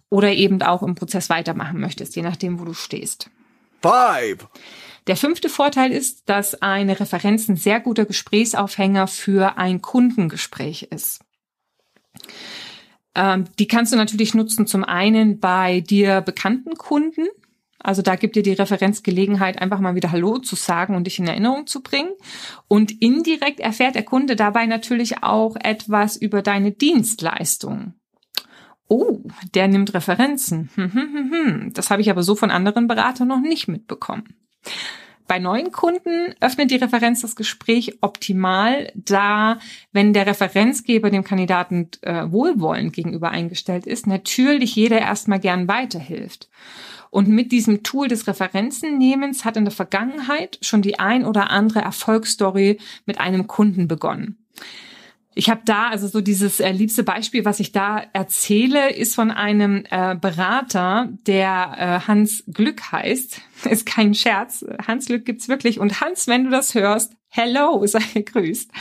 oder 0.09 0.31
eben 0.33 0.61
auch 0.63 0.81
im 0.81 0.95
Prozess 0.95 1.29
weitermachen 1.29 1.79
möchtest, 1.79 2.15
je 2.15 2.23
nachdem, 2.23 2.59
wo 2.59 2.65
du 2.65 2.73
stehst. 2.73 3.29
Five. 3.81 4.47
Der 5.07 5.15
fünfte 5.17 5.49
Vorteil 5.49 5.91
ist, 5.91 6.29
dass 6.29 6.61
eine 6.61 6.99
Referenz 6.99 7.47
ein 7.47 7.57
sehr 7.57 7.79
guter 7.79 8.05
Gesprächsaufhänger 8.05 9.07
für 9.07 9.57
ein 9.57 9.81
Kundengespräch 9.81 10.87
ist. 10.91 11.21
Ähm, 13.15 13.45
die 13.59 13.67
kannst 13.67 13.91
du 13.91 13.97
natürlich 13.97 14.33
nutzen 14.33 14.67
zum 14.67 14.83
einen 14.83 15.39
bei 15.39 15.81
dir 15.81 16.21
bekannten 16.21 16.75
Kunden. 16.75 17.27
Also 17.83 18.01
da 18.01 18.15
gibt 18.15 18.35
dir 18.35 18.43
die 18.43 18.53
Referenz 18.53 19.03
Gelegenheit, 19.03 19.59
einfach 19.59 19.79
mal 19.79 19.95
wieder 19.95 20.11
Hallo 20.11 20.37
zu 20.37 20.55
sagen 20.55 20.95
und 20.95 21.05
dich 21.05 21.19
in 21.19 21.27
Erinnerung 21.27 21.65
zu 21.67 21.81
bringen. 21.81 22.11
Und 22.67 23.01
indirekt 23.01 23.59
erfährt 23.59 23.95
der 23.95 24.03
Kunde 24.03 24.35
dabei 24.35 24.65
natürlich 24.65 25.23
auch 25.23 25.55
etwas 25.55 26.15
über 26.15 26.41
deine 26.41 26.71
Dienstleistung. 26.71 27.95
Oh, 28.87 29.21
der 29.55 29.67
nimmt 29.67 29.93
Referenzen. 29.93 30.69
Hm, 30.75 30.93
hm, 30.93 31.31
hm, 31.31 31.73
das 31.73 31.89
habe 31.89 32.01
ich 32.01 32.11
aber 32.11 32.23
so 32.23 32.35
von 32.35 32.51
anderen 32.51 32.87
Beratern 32.87 33.27
noch 33.27 33.39
nicht 33.39 33.67
mitbekommen. 33.67 34.35
Bei 35.31 35.39
neuen 35.39 35.71
Kunden 35.71 36.35
öffnet 36.41 36.71
die 36.71 36.75
Referenz 36.75 37.21
das 37.21 37.37
Gespräch 37.37 37.99
optimal, 38.01 38.91
da 38.95 39.59
wenn 39.93 40.11
der 40.11 40.27
Referenzgeber 40.27 41.09
dem 41.09 41.23
Kandidaten 41.23 41.87
äh, 42.01 42.29
wohlwollend 42.29 42.91
gegenüber 42.91 43.29
eingestellt 43.29 43.87
ist, 43.87 44.07
natürlich 44.07 44.75
jeder 44.75 44.99
erstmal 44.99 45.39
gern 45.39 45.69
weiterhilft. 45.69 46.49
Und 47.11 47.29
mit 47.29 47.53
diesem 47.53 47.81
Tool 47.81 48.09
des 48.09 48.27
Referenzennehmens 48.27 49.45
hat 49.45 49.55
in 49.55 49.63
der 49.63 49.71
Vergangenheit 49.71 50.57
schon 50.61 50.81
die 50.81 50.99
ein 50.99 51.23
oder 51.23 51.49
andere 51.49 51.79
Erfolgsstory 51.79 52.77
mit 53.05 53.17
einem 53.17 53.47
Kunden 53.47 53.87
begonnen. 53.87 54.37
Ich 55.33 55.49
habe 55.49 55.61
da 55.63 55.87
also 55.87 56.07
so 56.07 56.19
dieses 56.19 56.59
äh, 56.59 56.71
liebste 56.71 57.03
Beispiel, 57.03 57.45
was 57.45 57.61
ich 57.61 57.71
da 57.71 58.03
erzähle, 58.11 58.91
ist 58.91 59.15
von 59.15 59.31
einem 59.31 59.85
äh, 59.89 60.15
Berater, 60.15 61.09
der 61.25 61.75
äh, 61.77 62.07
Hans 62.07 62.43
Glück 62.47 62.91
heißt. 62.91 63.41
Ist 63.69 63.85
kein 63.85 64.13
Scherz. 64.13 64.65
Hans 64.85 65.05
Glück 65.05 65.23
gibt's 65.23 65.47
wirklich. 65.47 65.79
Und 65.79 66.01
Hans, 66.01 66.27
wenn 66.27 66.45
du 66.45 66.49
das 66.49 66.73
hörst, 66.73 67.13
hello, 67.29 67.85
sei 67.85 67.99
gegrüßt. 68.13 68.71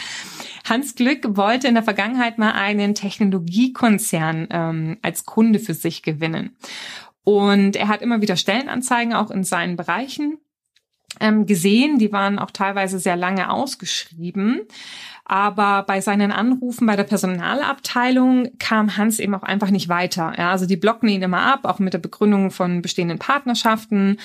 Hans 0.69 0.95
Glück 0.95 1.37
wollte 1.37 1.69
in 1.69 1.75
der 1.75 1.83
Vergangenheit 1.83 2.39
mal 2.39 2.53
einen 2.53 2.95
Technologiekonzern 2.95 4.49
ähm, 4.51 4.99
als 5.03 5.25
Kunde 5.27 5.59
für 5.59 5.75
sich 5.75 6.03
gewinnen. 6.03 6.57
Und 7.23 7.77
er 7.77 7.89
hat 7.89 8.03
immer 8.03 8.23
wieder 8.23 8.37
Stellenanzeigen 8.37 9.15
auch 9.15 9.31
in 9.31 9.45
seinen 9.45 9.77
Bereichen 9.77 10.39
gesehen. 11.19 11.99
Die 11.99 12.13
waren 12.13 12.39
auch 12.39 12.51
teilweise 12.51 12.99
sehr 12.99 13.17
lange 13.17 13.51
ausgeschrieben. 13.51 14.63
Aber 15.31 15.85
bei 15.85 16.01
seinen 16.01 16.33
Anrufen 16.33 16.87
bei 16.87 16.97
der 16.97 17.05
Personalabteilung 17.05 18.49
kam 18.59 18.97
Hans 18.97 19.21
eben 19.21 19.35
auch 19.37 19.45
einfach 19.45 19.71
nicht 19.71 19.89
weiter. 19.89 20.33
Ja, 20.37 20.51
also 20.51 20.67
die 20.67 20.77
blocken 20.77 21.09
ihn 21.09 21.23
immer 21.23 21.43
ab, 21.43 21.61
auch 21.65 21.79
mit 21.79 21.95
der 21.95 21.99
Begründung 21.99 22.51
von 22.51 22.83
bestehenden 22.83 23.21
Partnerschaften, 23.21 24.19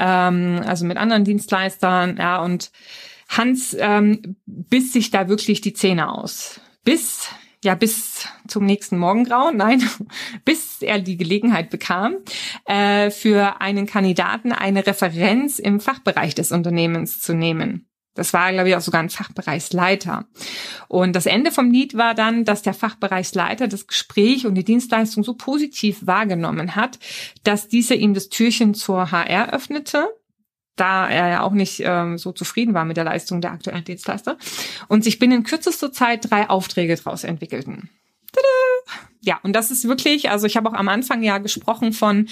ähm, 0.00 0.60
also 0.66 0.84
mit 0.84 0.96
anderen 0.96 1.22
Dienstleistern. 1.22 2.16
Ja, 2.16 2.42
und 2.42 2.72
Hans 3.28 3.76
ähm, 3.78 4.36
biss 4.46 4.92
sich 4.92 5.12
da 5.12 5.28
wirklich 5.28 5.60
die 5.60 5.74
Zähne 5.74 6.10
aus. 6.10 6.60
Bis 6.82 7.28
ja 7.64 7.74
bis 7.74 8.26
zum 8.46 8.64
nächsten 8.64 8.98
Morgengrauen, 8.98 9.56
nein, 9.56 9.82
bis 10.44 10.82
er 10.82 11.00
die 11.00 11.16
Gelegenheit 11.16 11.70
bekam, 11.70 12.16
äh, 12.64 13.10
für 13.10 13.60
einen 13.60 13.86
Kandidaten 13.86 14.52
eine 14.52 14.86
Referenz 14.86 15.58
im 15.58 15.80
Fachbereich 15.80 16.34
des 16.34 16.52
Unternehmens 16.52 17.20
zu 17.20 17.34
nehmen. 17.34 17.88
Das 18.18 18.32
war, 18.32 18.52
glaube 18.52 18.68
ich, 18.68 18.74
auch 18.74 18.80
sogar 18.80 19.00
ein 19.00 19.10
Fachbereichsleiter. 19.10 20.26
Und 20.88 21.14
das 21.14 21.26
Ende 21.26 21.52
vom 21.52 21.70
Lied 21.70 21.96
war 21.96 22.16
dann, 22.16 22.44
dass 22.44 22.62
der 22.62 22.74
Fachbereichsleiter 22.74 23.68
das 23.68 23.86
Gespräch 23.86 24.44
und 24.44 24.56
die 24.56 24.64
Dienstleistung 24.64 25.22
so 25.22 25.34
positiv 25.34 26.04
wahrgenommen 26.04 26.74
hat, 26.74 26.98
dass 27.44 27.68
dieser 27.68 27.94
ihm 27.94 28.14
das 28.14 28.28
Türchen 28.28 28.74
zur 28.74 29.12
HR 29.12 29.52
öffnete 29.52 30.08
da 30.80 31.08
er 31.08 31.28
ja 31.28 31.42
auch 31.42 31.52
nicht 31.52 31.82
ähm, 31.84 32.18
so 32.18 32.32
zufrieden 32.32 32.74
war 32.74 32.84
mit 32.84 32.96
der 32.96 33.04
Leistung 33.04 33.40
der 33.40 33.52
aktuellen 33.52 33.84
Dienstleister 33.84 34.36
und 34.88 35.04
sich 35.04 35.18
binnen 35.18 35.44
kürzester 35.44 35.92
Zeit 35.92 36.30
drei 36.30 36.48
Aufträge 36.48 36.96
daraus 36.96 37.24
entwickelten. 37.24 37.90
Tada! 38.32 38.98
Ja, 39.20 39.40
und 39.42 39.52
das 39.54 39.70
ist 39.70 39.88
wirklich, 39.88 40.30
also 40.30 40.46
ich 40.46 40.56
habe 40.56 40.68
auch 40.70 40.74
am 40.74 40.88
Anfang 40.88 41.22
ja 41.22 41.38
gesprochen 41.38 41.92
von 41.92 42.28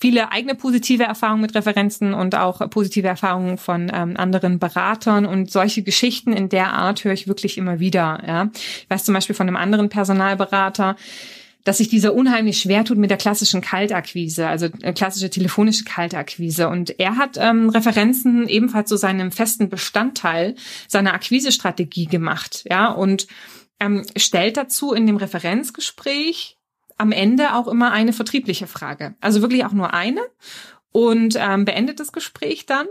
viele 0.00 0.32
eigene 0.32 0.54
positive 0.54 1.04
Erfahrungen 1.04 1.42
mit 1.42 1.54
Referenzen 1.54 2.14
und 2.14 2.34
auch 2.34 2.68
positive 2.70 3.06
Erfahrungen 3.06 3.58
von 3.58 3.92
ähm, 3.94 4.16
anderen 4.16 4.58
Beratern 4.58 5.26
und 5.26 5.50
solche 5.50 5.82
Geschichten 5.82 6.32
in 6.32 6.48
der 6.48 6.72
Art 6.72 7.04
höre 7.04 7.12
ich 7.12 7.28
wirklich 7.28 7.58
immer 7.58 7.80
wieder. 7.80 8.22
Ja, 8.26 8.50
ich 8.54 8.86
weiß 8.88 9.04
zum 9.04 9.14
Beispiel 9.14 9.36
von 9.36 9.46
einem 9.46 9.56
anderen 9.56 9.90
Personalberater, 9.90 10.96
dass 11.64 11.78
sich 11.78 11.88
dieser 11.88 12.14
unheimlich 12.14 12.60
schwer 12.60 12.84
tut 12.84 12.98
mit 12.98 13.10
der 13.10 13.18
klassischen 13.18 13.60
Kaltakquise, 13.60 14.48
also 14.48 14.66
äh, 14.82 14.92
klassische 14.92 15.30
telefonische 15.30 15.84
Kaltakquise. 15.84 16.68
Und 16.68 16.98
er 16.98 17.16
hat 17.16 17.36
ähm, 17.38 17.68
Referenzen 17.68 18.48
ebenfalls 18.48 18.88
zu 18.88 18.96
seinem 18.96 19.32
festen 19.32 19.68
Bestandteil 19.68 20.54
seiner 20.88 21.14
Akquisestrategie 21.14 22.06
gemacht, 22.06 22.64
ja, 22.68 22.90
und 22.90 23.26
ähm, 23.80 24.04
stellt 24.16 24.56
dazu 24.56 24.92
in 24.92 25.06
dem 25.06 25.16
Referenzgespräch 25.16 26.56
am 26.98 27.12
Ende 27.12 27.54
auch 27.54 27.68
immer 27.68 27.90
eine 27.92 28.12
vertriebliche 28.12 28.66
Frage. 28.66 29.14
Also 29.20 29.42
wirklich 29.42 29.64
auch 29.64 29.72
nur 29.72 29.92
eine 29.92 30.20
und 30.92 31.36
ähm, 31.38 31.64
beendet 31.64 31.98
das 31.98 32.12
Gespräch 32.12 32.66
dann. 32.66 32.86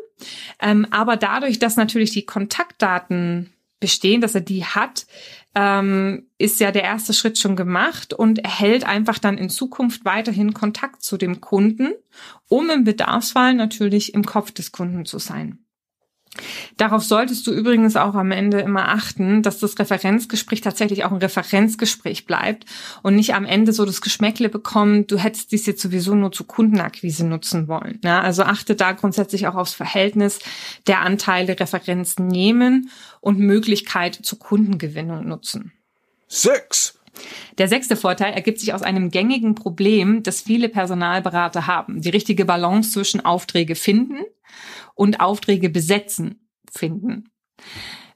Ähm, 0.59 0.87
aber 0.91 1.15
dadurch, 1.17 1.59
dass 1.59 1.77
natürlich 1.77 2.11
die 2.11 2.25
Kontaktdaten 2.25 3.53
bestehen, 3.79 4.21
dass 4.21 4.35
er 4.35 4.41
die 4.41 4.65
hat, 4.65 5.05
ähm, 5.55 6.27
ist 6.37 6.59
ja 6.59 6.71
der 6.71 6.83
erste 6.83 7.13
Schritt 7.13 7.37
schon 7.37 7.55
gemacht 7.55 8.13
und 8.13 8.39
erhält 8.39 8.85
einfach 8.85 9.19
dann 9.19 9.37
in 9.37 9.49
Zukunft 9.49 10.05
weiterhin 10.05 10.53
Kontakt 10.53 11.01
zu 11.03 11.17
dem 11.17 11.41
Kunden, 11.41 11.93
um 12.47 12.69
im 12.69 12.83
Bedarfsfall 12.83 13.53
natürlich 13.53 14.13
im 14.13 14.25
Kopf 14.25 14.51
des 14.51 14.71
Kunden 14.71 15.05
zu 15.05 15.19
sein. 15.19 15.59
Darauf 16.77 17.03
solltest 17.03 17.45
du 17.45 17.51
übrigens 17.51 17.97
auch 17.97 18.15
am 18.15 18.31
Ende 18.31 18.59
immer 18.61 18.87
achten, 18.87 19.43
dass 19.43 19.59
das 19.59 19.77
Referenzgespräch 19.77 20.61
tatsächlich 20.61 21.03
auch 21.03 21.11
ein 21.11 21.17
Referenzgespräch 21.17 22.25
bleibt 22.25 22.65
und 23.03 23.15
nicht 23.15 23.35
am 23.35 23.45
Ende 23.45 23.73
so 23.73 23.85
das 23.85 24.01
Geschmäckle 24.01 24.47
bekommt, 24.47 25.11
du 25.11 25.17
hättest 25.17 25.51
dies 25.51 25.65
jetzt 25.65 25.81
sowieso 25.81 26.15
nur 26.15 26.31
zu 26.31 26.45
Kundenakquise 26.45 27.25
nutzen 27.25 27.67
wollen. 27.67 27.99
Ja, 28.03 28.21
also 28.21 28.43
achte 28.43 28.75
da 28.75 28.93
grundsätzlich 28.93 29.47
auch 29.47 29.55
aufs 29.55 29.73
Verhältnis 29.73 30.39
der 30.87 31.01
Anteile 31.01 31.59
Referenzen 31.59 32.27
nehmen 32.27 32.89
und 33.19 33.37
Möglichkeit 33.37 34.15
zur 34.15 34.39
Kundengewinnung 34.39 35.27
nutzen. 35.27 35.73
Six. 36.27 36.97
Der 37.57 37.67
sechste 37.67 37.97
Vorteil 37.97 38.33
ergibt 38.33 38.61
sich 38.61 38.73
aus 38.73 38.83
einem 38.83 39.11
gängigen 39.11 39.53
Problem, 39.53 40.23
das 40.23 40.41
viele 40.41 40.69
Personalberater 40.69 41.67
haben. 41.67 42.01
Die 42.01 42.09
richtige 42.09 42.45
Balance 42.45 42.91
zwischen 42.91 43.23
Aufträge 43.23 43.75
finden 43.75 44.19
und 44.95 45.19
Aufträge 45.19 45.69
besetzen 45.69 46.47
finden. 46.71 47.29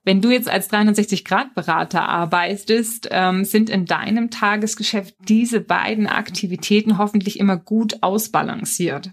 Wenn 0.04 0.22
du 0.22 0.30
jetzt 0.30 0.48
als 0.48 0.70
360-Grad-Berater 0.70 2.08
arbeitest, 2.08 3.10
ähm, 3.12 3.44
sind 3.44 3.72
in 3.72 3.86
deinem 3.86 4.30
Tagesgeschäft 4.30 5.16
diese 5.28 5.62
beiden 5.62 6.06
Aktivitäten 6.06 7.00
hoffentlich 7.00 7.40
immer 7.40 7.58
gut 7.58 8.04
ausbalanciert. 8.04 9.10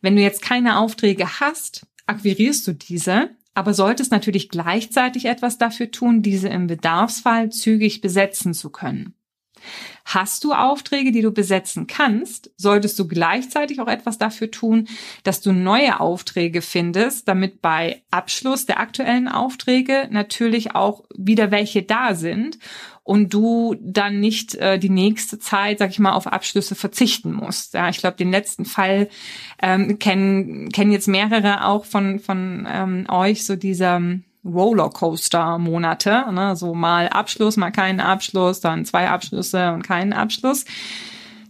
Wenn 0.00 0.14
du 0.14 0.22
jetzt 0.22 0.40
keine 0.40 0.78
Aufträge 0.78 1.40
hast, 1.40 1.86
akquirierst 2.06 2.66
du 2.68 2.72
diese, 2.72 3.30
aber 3.54 3.74
solltest 3.74 4.12
natürlich 4.12 4.48
gleichzeitig 4.48 5.24
etwas 5.24 5.58
dafür 5.58 5.90
tun, 5.90 6.22
diese 6.22 6.48
im 6.48 6.68
Bedarfsfall 6.68 7.50
zügig 7.50 8.00
besetzen 8.00 8.54
zu 8.54 8.70
können. 8.70 9.14
Hast 10.04 10.44
du 10.44 10.52
Aufträge, 10.52 11.12
die 11.12 11.22
du 11.22 11.30
besetzen 11.30 11.86
kannst, 11.86 12.50
solltest 12.56 12.98
du 12.98 13.06
gleichzeitig 13.06 13.80
auch 13.80 13.88
etwas 13.88 14.18
dafür 14.18 14.50
tun, 14.50 14.88
dass 15.22 15.40
du 15.40 15.52
neue 15.52 16.00
Aufträge 16.00 16.62
findest, 16.62 17.28
damit 17.28 17.62
bei 17.62 18.02
Abschluss 18.10 18.66
der 18.66 18.80
aktuellen 18.80 19.28
Aufträge 19.28 20.08
natürlich 20.10 20.74
auch 20.74 21.04
wieder 21.16 21.50
welche 21.50 21.82
da 21.82 22.14
sind 22.14 22.58
und 23.04 23.34
du 23.34 23.76
dann 23.80 24.20
nicht 24.20 24.54
äh, 24.56 24.78
die 24.78 24.90
nächste 24.90 25.38
Zeit, 25.38 25.78
sag 25.78 25.90
ich 25.90 25.98
mal, 25.98 26.12
auf 26.12 26.26
Abschlüsse 26.26 26.74
verzichten 26.74 27.32
musst. 27.32 27.74
Ja, 27.74 27.88
ich 27.88 27.98
glaube, 27.98 28.16
den 28.16 28.30
letzten 28.30 28.64
Fall 28.64 29.08
ähm, 29.60 29.98
kennen 29.98 30.70
kennen 30.70 30.92
jetzt 30.92 31.08
mehrere 31.08 31.66
auch 31.66 31.84
von 31.84 32.20
von 32.20 32.66
ähm, 32.70 33.06
euch 33.08 33.44
so 33.44 33.56
dieser 33.56 34.00
Rollercoaster-Monate, 34.44 36.32
ne? 36.32 36.56
so 36.56 36.74
mal 36.74 37.08
Abschluss, 37.08 37.56
mal 37.56 37.70
keinen 37.70 38.00
Abschluss, 38.00 38.60
dann 38.60 38.84
zwei 38.84 39.08
Abschlüsse 39.08 39.72
und 39.72 39.82
keinen 39.82 40.12
Abschluss 40.12 40.64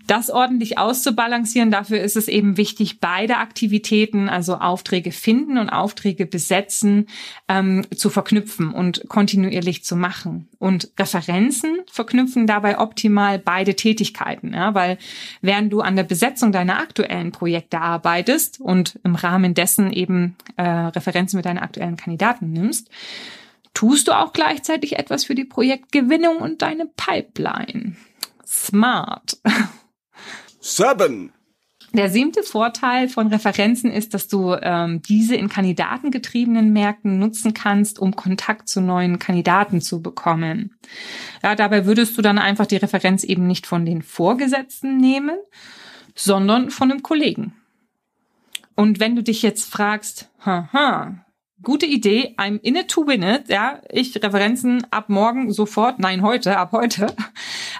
das 0.06 0.30
ordentlich 0.30 0.78
auszubalancieren, 0.78 1.70
dafür 1.70 2.00
ist 2.00 2.16
es 2.16 2.28
eben 2.28 2.56
wichtig, 2.56 3.00
beide 3.00 3.36
Aktivitäten, 3.38 4.28
also 4.28 4.56
Aufträge 4.56 5.12
finden 5.12 5.58
und 5.58 5.70
Aufträge 5.70 6.26
besetzen, 6.26 7.06
ähm, 7.48 7.86
zu 7.94 8.10
verknüpfen 8.10 8.72
und 8.72 9.08
kontinuierlich 9.08 9.84
zu 9.84 9.96
machen. 9.96 10.48
Und 10.58 10.90
Referenzen 10.98 11.78
verknüpfen 11.90 12.46
dabei 12.46 12.78
optimal 12.78 13.38
beide 13.38 13.74
Tätigkeiten, 13.74 14.54
ja, 14.54 14.74
weil 14.74 14.98
während 15.40 15.72
du 15.72 15.80
an 15.80 15.96
der 15.96 16.04
Besetzung 16.04 16.52
deiner 16.52 16.78
aktuellen 16.78 17.32
Projekte 17.32 17.80
arbeitest 17.80 18.60
und 18.60 18.98
im 19.04 19.14
Rahmen 19.14 19.54
dessen 19.54 19.92
eben 19.92 20.36
äh, 20.56 20.62
Referenzen 20.62 21.36
mit 21.36 21.46
deinen 21.46 21.58
aktuellen 21.58 21.96
Kandidaten 21.96 22.52
nimmst, 22.52 22.90
tust 23.74 24.08
du 24.08 24.12
auch 24.12 24.32
gleichzeitig 24.32 24.98
etwas 24.98 25.24
für 25.24 25.34
die 25.34 25.44
Projektgewinnung 25.44 26.36
und 26.38 26.62
deine 26.62 26.86
Pipeline. 26.86 27.96
Smart. 28.46 29.38
Seven. 30.62 31.32
Der 31.92 32.08
siebte 32.08 32.42
Vorteil 32.42 33.08
von 33.08 33.26
Referenzen 33.26 33.90
ist, 33.90 34.14
dass 34.14 34.28
du 34.28 34.54
ähm, 34.54 35.02
diese 35.02 35.36
in 35.36 35.48
kandidatengetriebenen 35.50 36.72
Märkten 36.72 37.18
nutzen 37.18 37.52
kannst, 37.52 37.98
um 37.98 38.16
Kontakt 38.16 38.68
zu 38.68 38.80
neuen 38.80 39.18
Kandidaten 39.18 39.82
zu 39.82 40.00
bekommen. 40.00 40.78
Ja, 41.42 41.54
dabei 41.54 41.84
würdest 41.84 42.16
du 42.16 42.22
dann 42.22 42.38
einfach 42.38 42.66
die 42.66 42.76
Referenz 42.76 43.24
eben 43.24 43.46
nicht 43.46 43.66
von 43.66 43.84
den 43.84 44.00
Vorgesetzten 44.00 44.96
nehmen, 44.96 45.36
sondern 46.14 46.70
von 46.70 46.90
einem 46.90 47.02
Kollegen. 47.02 47.54
Und 48.74 49.00
wenn 49.00 49.16
du 49.16 49.22
dich 49.22 49.42
jetzt 49.42 49.70
fragst, 49.70 50.30
haha, 50.46 51.26
gute 51.62 51.86
Idee, 51.86 52.34
I'm 52.38 52.60
in 52.62 52.76
it 52.76 52.88
to 52.88 53.06
win 53.06 53.22
it, 53.22 53.48
ja, 53.48 53.80
ich 53.90 54.14
Referenzen 54.22 54.86
ab 54.90 55.08
morgen 55.08 55.52
sofort, 55.52 55.98
nein, 55.98 56.22
heute, 56.22 56.56
ab 56.56 56.72
heute. 56.72 57.14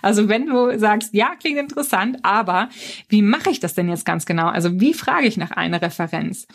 Also 0.01 0.29
wenn 0.29 0.47
du 0.47 0.77
sagst, 0.79 1.15
ja, 1.15 1.37
klingt 1.39 1.59
interessant, 1.59 2.19
aber 2.23 2.69
wie 3.09 3.23
mache 3.23 3.51
ich 3.51 3.61
das 3.61 3.75
denn 3.75 3.89
jetzt 3.89 4.05
ganz 4.05 4.27
genau? 4.27 4.49
Also 4.49 4.81
wie 4.81 4.95
frage 4.95 5.29
ich 5.29 5.37
nach 5.37 5.53
einer 5.53 5.81
Referenz? 5.81 6.49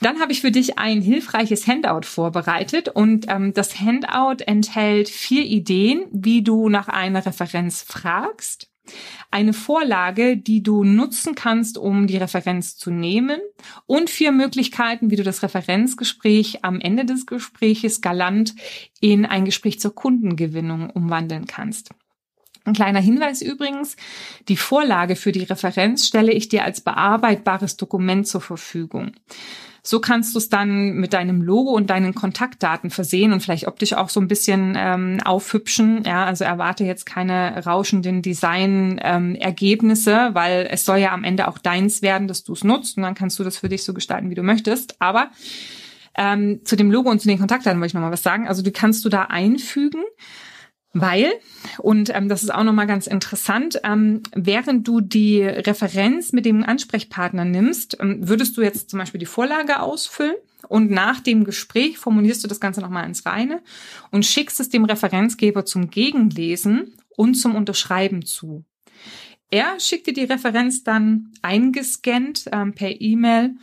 Dann 0.00 0.20
habe 0.20 0.32
ich 0.32 0.42
für 0.42 0.50
dich 0.50 0.78
ein 0.78 1.00
hilfreiches 1.00 1.66
Handout 1.66 2.04
vorbereitet 2.04 2.88
und 2.88 3.26
ähm, 3.28 3.52
das 3.52 3.80
Handout 3.80 4.44
enthält 4.46 5.08
vier 5.08 5.44
Ideen, 5.44 6.04
wie 6.12 6.42
du 6.42 6.68
nach 6.68 6.88
einer 6.88 7.24
Referenz 7.24 7.82
fragst. 7.82 8.67
Eine 9.30 9.52
Vorlage, 9.52 10.36
die 10.36 10.62
du 10.62 10.84
nutzen 10.84 11.34
kannst, 11.34 11.78
um 11.78 12.06
die 12.06 12.16
Referenz 12.16 12.76
zu 12.76 12.90
nehmen 12.90 13.40
und 13.86 14.10
vier 14.10 14.32
Möglichkeiten, 14.32 15.10
wie 15.10 15.16
du 15.16 15.22
das 15.22 15.42
Referenzgespräch 15.42 16.64
am 16.64 16.80
Ende 16.80 17.04
des 17.04 17.26
Gespräches 17.26 18.00
galant 18.00 18.54
in 19.00 19.26
ein 19.26 19.44
Gespräch 19.44 19.80
zur 19.80 19.94
Kundengewinnung 19.94 20.90
umwandeln 20.90 21.46
kannst. 21.46 21.90
Ein 22.68 22.74
kleiner 22.74 23.00
Hinweis 23.00 23.40
übrigens, 23.40 23.96
die 24.48 24.58
Vorlage 24.58 25.16
für 25.16 25.32
die 25.32 25.44
Referenz 25.44 26.06
stelle 26.06 26.32
ich 26.32 26.48
dir 26.48 26.64
als 26.64 26.82
bearbeitbares 26.82 27.76
Dokument 27.78 28.28
zur 28.28 28.42
Verfügung. 28.42 29.12
So 29.82 30.00
kannst 30.00 30.34
du 30.34 30.38
es 30.38 30.50
dann 30.50 30.92
mit 30.94 31.14
deinem 31.14 31.40
Logo 31.40 31.70
und 31.70 31.88
deinen 31.88 32.14
Kontaktdaten 32.14 32.90
versehen 32.90 33.32
und 33.32 33.40
vielleicht 33.40 33.66
optisch 33.66 33.94
auch 33.94 34.10
so 34.10 34.20
ein 34.20 34.28
bisschen 34.28 34.74
ähm, 34.76 35.18
aufhübschen. 35.24 36.02
Ja, 36.04 36.26
also 36.26 36.44
erwarte 36.44 36.84
jetzt 36.84 37.06
keine 37.06 37.64
rauschenden 37.64 38.20
Design-Ergebnisse, 38.20 40.10
ähm, 40.10 40.34
weil 40.34 40.68
es 40.70 40.84
soll 40.84 40.98
ja 40.98 41.12
am 41.12 41.24
Ende 41.24 41.48
auch 41.48 41.56
deins 41.56 42.02
werden, 42.02 42.28
dass 42.28 42.44
du 42.44 42.52
es 42.52 42.64
nutzt 42.64 42.98
und 42.98 43.02
dann 43.04 43.14
kannst 43.14 43.38
du 43.38 43.44
das 43.44 43.56
für 43.56 43.70
dich 43.70 43.82
so 43.82 43.94
gestalten, 43.94 44.28
wie 44.28 44.34
du 44.34 44.42
möchtest. 44.42 45.00
Aber 45.00 45.30
ähm, 46.18 46.60
zu 46.64 46.76
dem 46.76 46.90
Logo 46.90 47.08
und 47.08 47.22
zu 47.22 47.28
den 47.28 47.38
Kontaktdaten 47.38 47.80
wollte 47.80 47.92
ich 47.92 47.94
nochmal 47.94 48.12
was 48.12 48.22
sagen. 48.22 48.46
Also 48.46 48.60
die 48.60 48.72
kannst 48.72 49.06
du 49.06 49.08
da 49.08 49.22
einfügen. 49.22 50.02
Weil, 51.00 51.32
und 51.78 52.14
ähm, 52.14 52.28
das 52.28 52.42
ist 52.42 52.52
auch 52.52 52.64
nochmal 52.64 52.86
ganz 52.86 53.06
interessant, 53.06 53.80
ähm, 53.84 54.22
während 54.34 54.86
du 54.86 55.00
die 55.00 55.42
Referenz 55.42 56.32
mit 56.32 56.44
dem 56.44 56.64
Ansprechpartner 56.64 57.44
nimmst, 57.44 57.98
ähm, 58.00 58.28
würdest 58.28 58.56
du 58.56 58.62
jetzt 58.62 58.90
zum 58.90 58.98
Beispiel 58.98 59.20
die 59.20 59.26
Vorlage 59.26 59.80
ausfüllen 59.80 60.36
und 60.68 60.90
nach 60.90 61.20
dem 61.20 61.44
Gespräch 61.44 61.98
formulierst 61.98 62.42
du 62.44 62.48
das 62.48 62.60
Ganze 62.60 62.80
nochmal 62.80 63.06
ins 63.06 63.24
Reine 63.26 63.62
und 64.10 64.26
schickst 64.26 64.60
es 64.60 64.68
dem 64.68 64.84
Referenzgeber 64.84 65.64
zum 65.64 65.90
Gegenlesen 65.90 66.94
und 67.16 67.34
zum 67.34 67.54
Unterschreiben 67.54 68.24
zu. 68.24 68.64
Er 69.50 69.80
schickte 69.80 70.12
die 70.12 70.24
Referenz 70.24 70.84
dann 70.84 71.32
eingescannt 71.40 72.44
ähm, 72.52 72.74
per 72.74 73.00
E-Mail 73.00 73.56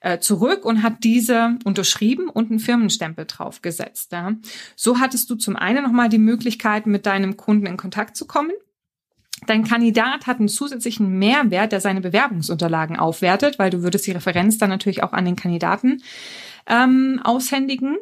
äh, 0.00 0.18
zurück 0.20 0.64
und 0.64 0.82
hat 0.82 1.02
diese 1.02 1.58
unterschrieben 1.64 2.28
und 2.28 2.50
einen 2.50 2.60
Firmenstempel 2.60 3.24
draufgesetzt. 3.26 4.12
Ja. 4.12 4.34
So 4.76 5.00
hattest 5.00 5.28
du 5.30 5.34
zum 5.34 5.56
einen 5.56 5.82
nochmal 5.82 6.08
die 6.08 6.18
Möglichkeit, 6.18 6.86
mit 6.86 7.06
deinem 7.06 7.36
Kunden 7.36 7.66
in 7.66 7.76
Kontakt 7.76 8.16
zu 8.16 8.26
kommen. 8.26 8.52
Dein 9.48 9.64
Kandidat 9.64 10.28
hat 10.28 10.38
einen 10.38 10.48
zusätzlichen 10.48 11.18
Mehrwert, 11.18 11.72
der 11.72 11.80
seine 11.80 12.00
Bewerbungsunterlagen 12.00 12.96
aufwertet, 12.96 13.58
weil 13.58 13.70
du 13.70 13.82
würdest 13.82 14.06
die 14.06 14.12
Referenz 14.12 14.58
dann 14.58 14.70
natürlich 14.70 15.02
auch 15.02 15.12
an 15.12 15.24
den 15.24 15.34
Kandidaten 15.34 16.02
ähm, 16.68 17.20
aushändigen. 17.24 17.96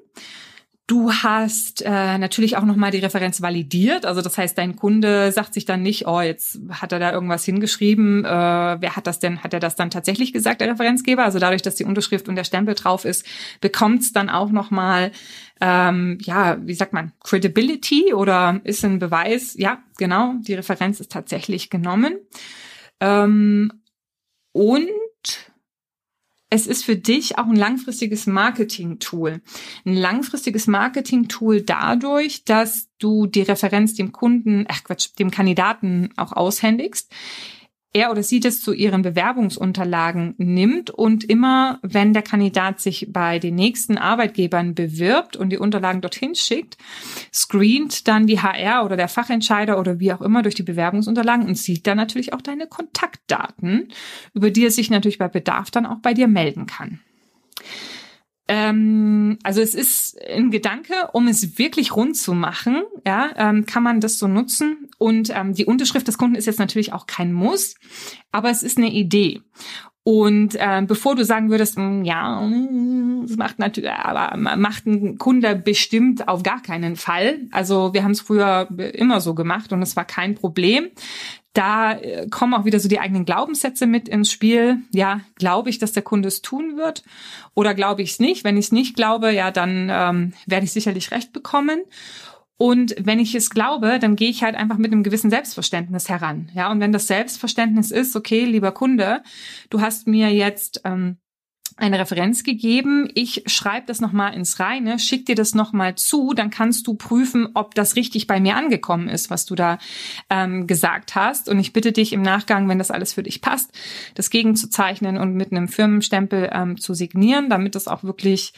Du 0.90 1.12
hast 1.12 1.82
äh, 1.82 2.18
natürlich 2.18 2.56
auch 2.56 2.64
nochmal 2.64 2.90
die 2.90 2.98
Referenz 2.98 3.40
validiert. 3.40 4.04
Also 4.04 4.22
das 4.22 4.36
heißt, 4.36 4.58
dein 4.58 4.74
Kunde 4.74 5.30
sagt 5.30 5.54
sich 5.54 5.64
dann 5.64 5.82
nicht, 5.82 6.08
oh, 6.08 6.20
jetzt 6.20 6.58
hat 6.68 6.90
er 6.90 6.98
da 6.98 7.12
irgendwas 7.12 7.44
hingeschrieben. 7.44 8.24
Äh, 8.24 8.28
wer 8.28 8.96
hat 8.96 9.06
das 9.06 9.20
denn? 9.20 9.44
Hat 9.44 9.54
er 9.54 9.60
das 9.60 9.76
dann 9.76 9.90
tatsächlich 9.90 10.32
gesagt, 10.32 10.60
der 10.60 10.68
Referenzgeber? 10.72 11.22
Also 11.22 11.38
dadurch, 11.38 11.62
dass 11.62 11.76
die 11.76 11.84
Unterschrift 11.84 12.28
und 12.28 12.34
der 12.34 12.42
Stempel 12.42 12.74
drauf 12.74 13.04
ist, 13.04 13.24
bekommt 13.60 14.02
es 14.02 14.12
dann 14.12 14.28
auch 14.28 14.50
nochmal, 14.50 15.12
ähm, 15.60 16.18
ja, 16.22 16.58
wie 16.60 16.74
sagt 16.74 16.92
man, 16.92 17.12
Credibility 17.22 18.12
oder 18.12 18.60
ist 18.64 18.84
ein 18.84 18.98
Beweis, 18.98 19.54
ja, 19.56 19.84
genau, 19.96 20.34
die 20.40 20.54
Referenz 20.54 20.98
ist 20.98 21.12
tatsächlich 21.12 21.70
genommen. 21.70 22.18
Ähm, 22.98 23.70
und 24.50 24.88
es 26.50 26.66
ist 26.66 26.84
für 26.84 26.96
dich 26.96 27.38
auch 27.38 27.46
ein 27.46 27.56
langfristiges 27.56 28.26
Marketing-Tool. 28.26 29.40
Ein 29.86 29.94
langfristiges 29.94 30.66
Marketing-Tool 30.66 31.62
dadurch, 31.62 32.44
dass 32.44 32.88
du 32.98 33.26
die 33.26 33.42
Referenz 33.42 33.94
dem 33.94 34.10
Kunden, 34.10 34.66
ach 34.68 34.82
Quatsch, 34.82 35.10
dem 35.18 35.30
Kandidaten 35.30 36.10
auch 36.16 36.32
aushändigst 36.32 37.10
er 37.92 38.10
oder 38.10 38.22
sie 38.22 38.40
das 38.40 38.60
zu 38.60 38.72
ihren 38.72 39.02
Bewerbungsunterlagen 39.02 40.34
nimmt 40.38 40.90
und 40.90 41.24
immer, 41.24 41.80
wenn 41.82 42.12
der 42.12 42.22
Kandidat 42.22 42.80
sich 42.80 43.08
bei 43.10 43.38
den 43.38 43.56
nächsten 43.56 43.98
Arbeitgebern 43.98 44.74
bewirbt 44.74 45.36
und 45.36 45.50
die 45.50 45.58
Unterlagen 45.58 46.00
dorthin 46.00 46.34
schickt, 46.34 46.78
screent 47.32 48.06
dann 48.06 48.26
die 48.26 48.40
HR 48.40 48.84
oder 48.84 48.96
der 48.96 49.08
Fachentscheider 49.08 49.78
oder 49.78 49.98
wie 49.98 50.12
auch 50.12 50.20
immer 50.20 50.42
durch 50.42 50.54
die 50.54 50.62
Bewerbungsunterlagen 50.62 51.46
und 51.46 51.58
sieht 51.58 51.86
dann 51.86 51.96
natürlich 51.96 52.32
auch 52.32 52.42
deine 52.42 52.68
Kontaktdaten, 52.68 53.88
über 54.34 54.50
die 54.50 54.64
er 54.64 54.70
sich 54.70 54.90
natürlich 54.90 55.18
bei 55.18 55.28
Bedarf 55.28 55.70
dann 55.70 55.86
auch 55.86 55.98
bei 55.98 56.14
dir 56.14 56.28
melden 56.28 56.66
kann. 56.66 57.00
Ähm, 58.52 59.38
also 59.44 59.60
es 59.60 59.76
ist 59.76 60.20
ein 60.28 60.50
Gedanke, 60.50 60.92
um 61.12 61.28
es 61.28 61.56
wirklich 61.56 61.94
rund 61.94 62.16
zu 62.16 62.34
machen, 62.34 62.82
ja, 63.06 63.30
ähm, 63.36 63.64
kann 63.64 63.84
man 63.84 64.00
das 64.00 64.18
so 64.18 64.26
nutzen. 64.26 64.88
Und 64.98 65.30
ähm, 65.32 65.54
die 65.54 65.66
Unterschrift 65.66 66.08
des 66.08 66.18
Kunden 66.18 66.34
ist 66.34 66.46
jetzt 66.46 66.58
natürlich 66.58 66.92
auch 66.92 67.06
kein 67.06 67.32
Muss, 67.32 67.76
aber 68.32 68.50
es 68.50 68.64
ist 68.64 68.76
eine 68.76 68.90
Idee. 68.90 69.42
Und 70.10 70.56
äh, 70.56 70.82
bevor 70.84 71.14
du 71.14 71.24
sagen 71.24 71.50
würdest, 71.50 71.76
hm, 71.76 72.04
ja, 72.04 72.40
hm, 72.40 73.26
das 73.28 73.36
macht 73.36 73.60
natürlich, 73.60 73.92
aber 73.92 74.36
macht 74.36 74.84
ein 74.84 75.18
Kunde 75.18 75.54
bestimmt 75.54 76.26
auf 76.26 76.42
gar 76.42 76.60
keinen 76.60 76.96
Fall. 76.96 77.38
Also 77.52 77.94
wir 77.94 78.02
haben 78.02 78.10
es 78.10 78.20
früher 78.20 78.66
immer 78.92 79.20
so 79.20 79.36
gemacht 79.36 79.72
und 79.72 79.82
es 79.82 79.94
war 79.94 80.04
kein 80.04 80.34
Problem. 80.34 80.88
Da 81.52 81.92
äh, 81.92 82.26
kommen 82.28 82.54
auch 82.54 82.64
wieder 82.64 82.80
so 82.80 82.88
die 82.88 82.98
eigenen 82.98 83.24
Glaubenssätze 83.24 83.86
mit 83.86 84.08
ins 84.08 84.32
Spiel. 84.32 84.78
Ja, 84.92 85.20
glaube 85.36 85.70
ich, 85.70 85.78
dass 85.78 85.92
der 85.92 86.02
Kunde 86.02 86.26
es 86.26 86.42
tun 86.42 86.76
wird 86.76 87.04
oder 87.54 87.74
glaube 87.74 88.02
ich 88.02 88.10
es 88.10 88.18
nicht? 88.18 88.42
Wenn 88.42 88.56
ich 88.56 88.64
es 88.64 88.72
nicht 88.72 88.96
glaube, 88.96 89.30
ja, 89.30 89.52
dann 89.52 89.90
ähm, 89.92 90.32
werde 90.46 90.64
ich 90.64 90.72
sicherlich 90.72 91.12
recht 91.12 91.32
bekommen. 91.32 91.82
Und 92.60 92.94
wenn 92.98 93.18
ich 93.20 93.34
es 93.34 93.48
glaube, 93.48 93.98
dann 93.98 94.16
gehe 94.16 94.28
ich 94.28 94.42
halt 94.42 94.54
einfach 94.54 94.76
mit 94.76 94.92
einem 94.92 95.02
gewissen 95.02 95.30
Selbstverständnis 95.30 96.10
heran. 96.10 96.50
Ja, 96.54 96.70
und 96.70 96.78
wenn 96.80 96.92
das 96.92 97.06
Selbstverständnis 97.06 97.90
ist, 97.90 98.14
okay, 98.14 98.44
lieber 98.44 98.70
Kunde, 98.72 99.22
du 99.70 99.80
hast 99.80 100.06
mir 100.06 100.28
jetzt 100.28 100.82
ähm, 100.84 101.16
eine 101.78 101.98
Referenz 101.98 102.44
gegeben. 102.44 103.08
Ich 103.14 103.44
schreibe 103.46 103.86
das 103.86 104.02
nochmal 104.02 104.34
ins 104.34 104.60
Reine, 104.60 104.98
schick 104.98 105.24
dir 105.24 105.36
das 105.36 105.54
nochmal 105.54 105.94
zu, 105.94 106.34
dann 106.34 106.50
kannst 106.50 106.86
du 106.86 106.92
prüfen, 106.92 107.48
ob 107.54 107.74
das 107.74 107.96
richtig 107.96 108.26
bei 108.26 108.40
mir 108.40 108.56
angekommen 108.56 109.08
ist, 109.08 109.30
was 109.30 109.46
du 109.46 109.54
da 109.54 109.78
ähm, 110.28 110.66
gesagt 110.66 111.14
hast. 111.14 111.48
Und 111.48 111.60
ich 111.60 111.72
bitte 111.72 111.92
dich 111.92 112.12
im 112.12 112.20
Nachgang, 112.20 112.68
wenn 112.68 112.76
das 112.76 112.90
alles 112.90 113.14
für 113.14 113.22
dich 113.22 113.40
passt, 113.40 113.72
das 114.16 114.28
gegenzuzeichnen 114.28 115.16
und 115.16 115.32
mit 115.34 115.50
einem 115.50 115.66
Firmenstempel 115.66 116.50
ähm, 116.52 116.76
zu 116.76 116.92
signieren, 116.92 117.48
damit 117.48 117.74
das 117.74 117.88
auch 117.88 118.04
wirklich 118.04 118.52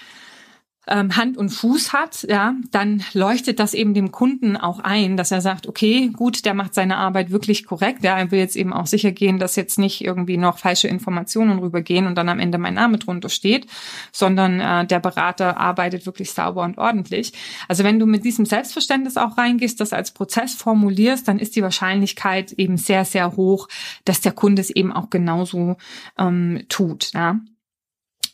ähm, 0.88 1.16
Hand 1.16 1.36
und 1.36 1.50
Fuß 1.50 1.92
hat, 1.92 2.26
ja, 2.28 2.56
dann 2.72 3.04
leuchtet 3.12 3.60
das 3.60 3.72
eben 3.72 3.94
dem 3.94 4.10
Kunden 4.10 4.56
auch 4.56 4.80
ein, 4.80 5.16
dass 5.16 5.30
er 5.30 5.40
sagt, 5.40 5.68
okay, 5.68 6.08
gut, 6.08 6.44
der 6.44 6.54
macht 6.54 6.74
seine 6.74 6.96
Arbeit 6.96 7.30
wirklich 7.30 7.64
korrekt. 7.64 8.02
Ja, 8.02 8.18
er 8.18 8.32
will 8.32 8.40
jetzt 8.40 8.56
eben 8.56 8.72
auch 8.72 8.86
sicher 8.86 9.12
gehen, 9.12 9.38
dass 9.38 9.54
jetzt 9.54 9.78
nicht 9.78 10.02
irgendwie 10.02 10.36
noch 10.36 10.58
falsche 10.58 10.88
Informationen 10.88 11.60
rübergehen 11.60 12.06
und 12.06 12.16
dann 12.16 12.28
am 12.28 12.40
Ende 12.40 12.58
mein 12.58 12.74
Name 12.74 12.98
drunter 12.98 13.28
steht, 13.28 13.68
sondern 14.10 14.58
äh, 14.58 14.84
der 14.84 14.98
Berater 14.98 15.56
arbeitet 15.56 16.04
wirklich 16.04 16.32
sauber 16.32 16.62
und 16.62 16.78
ordentlich. 16.78 17.32
Also 17.68 17.84
wenn 17.84 18.00
du 18.00 18.06
mit 18.06 18.24
diesem 18.24 18.44
Selbstverständnis 18.44 19.16
auch 19.16 19.38
reingehst, 19.38 19.80
das 19.80 19.92
als 19.92 20.10
Prozess 20.10 20.54
formulierst, 20.54 21.28
dann 21.28 21.38
ist 21.38 21.54
die 21.54 21.62
Wahrscheinlichkeit 21.62 22.52
eben 22.52 22.76
sehr, 22.76 23.04
sehr 23.04 23.36
hoch, 23.36 23.68
dass 24.04 24.20
der 24.20 24.32
Kunde 24.32 24.60
es 24.60 24.70
eben 24.70 24.92
auch 24.92 25.10
genauso 25.10 25.76
ähm, 26.18 26.64
tut. 26.68 27.12
Ja. 27.14 27.38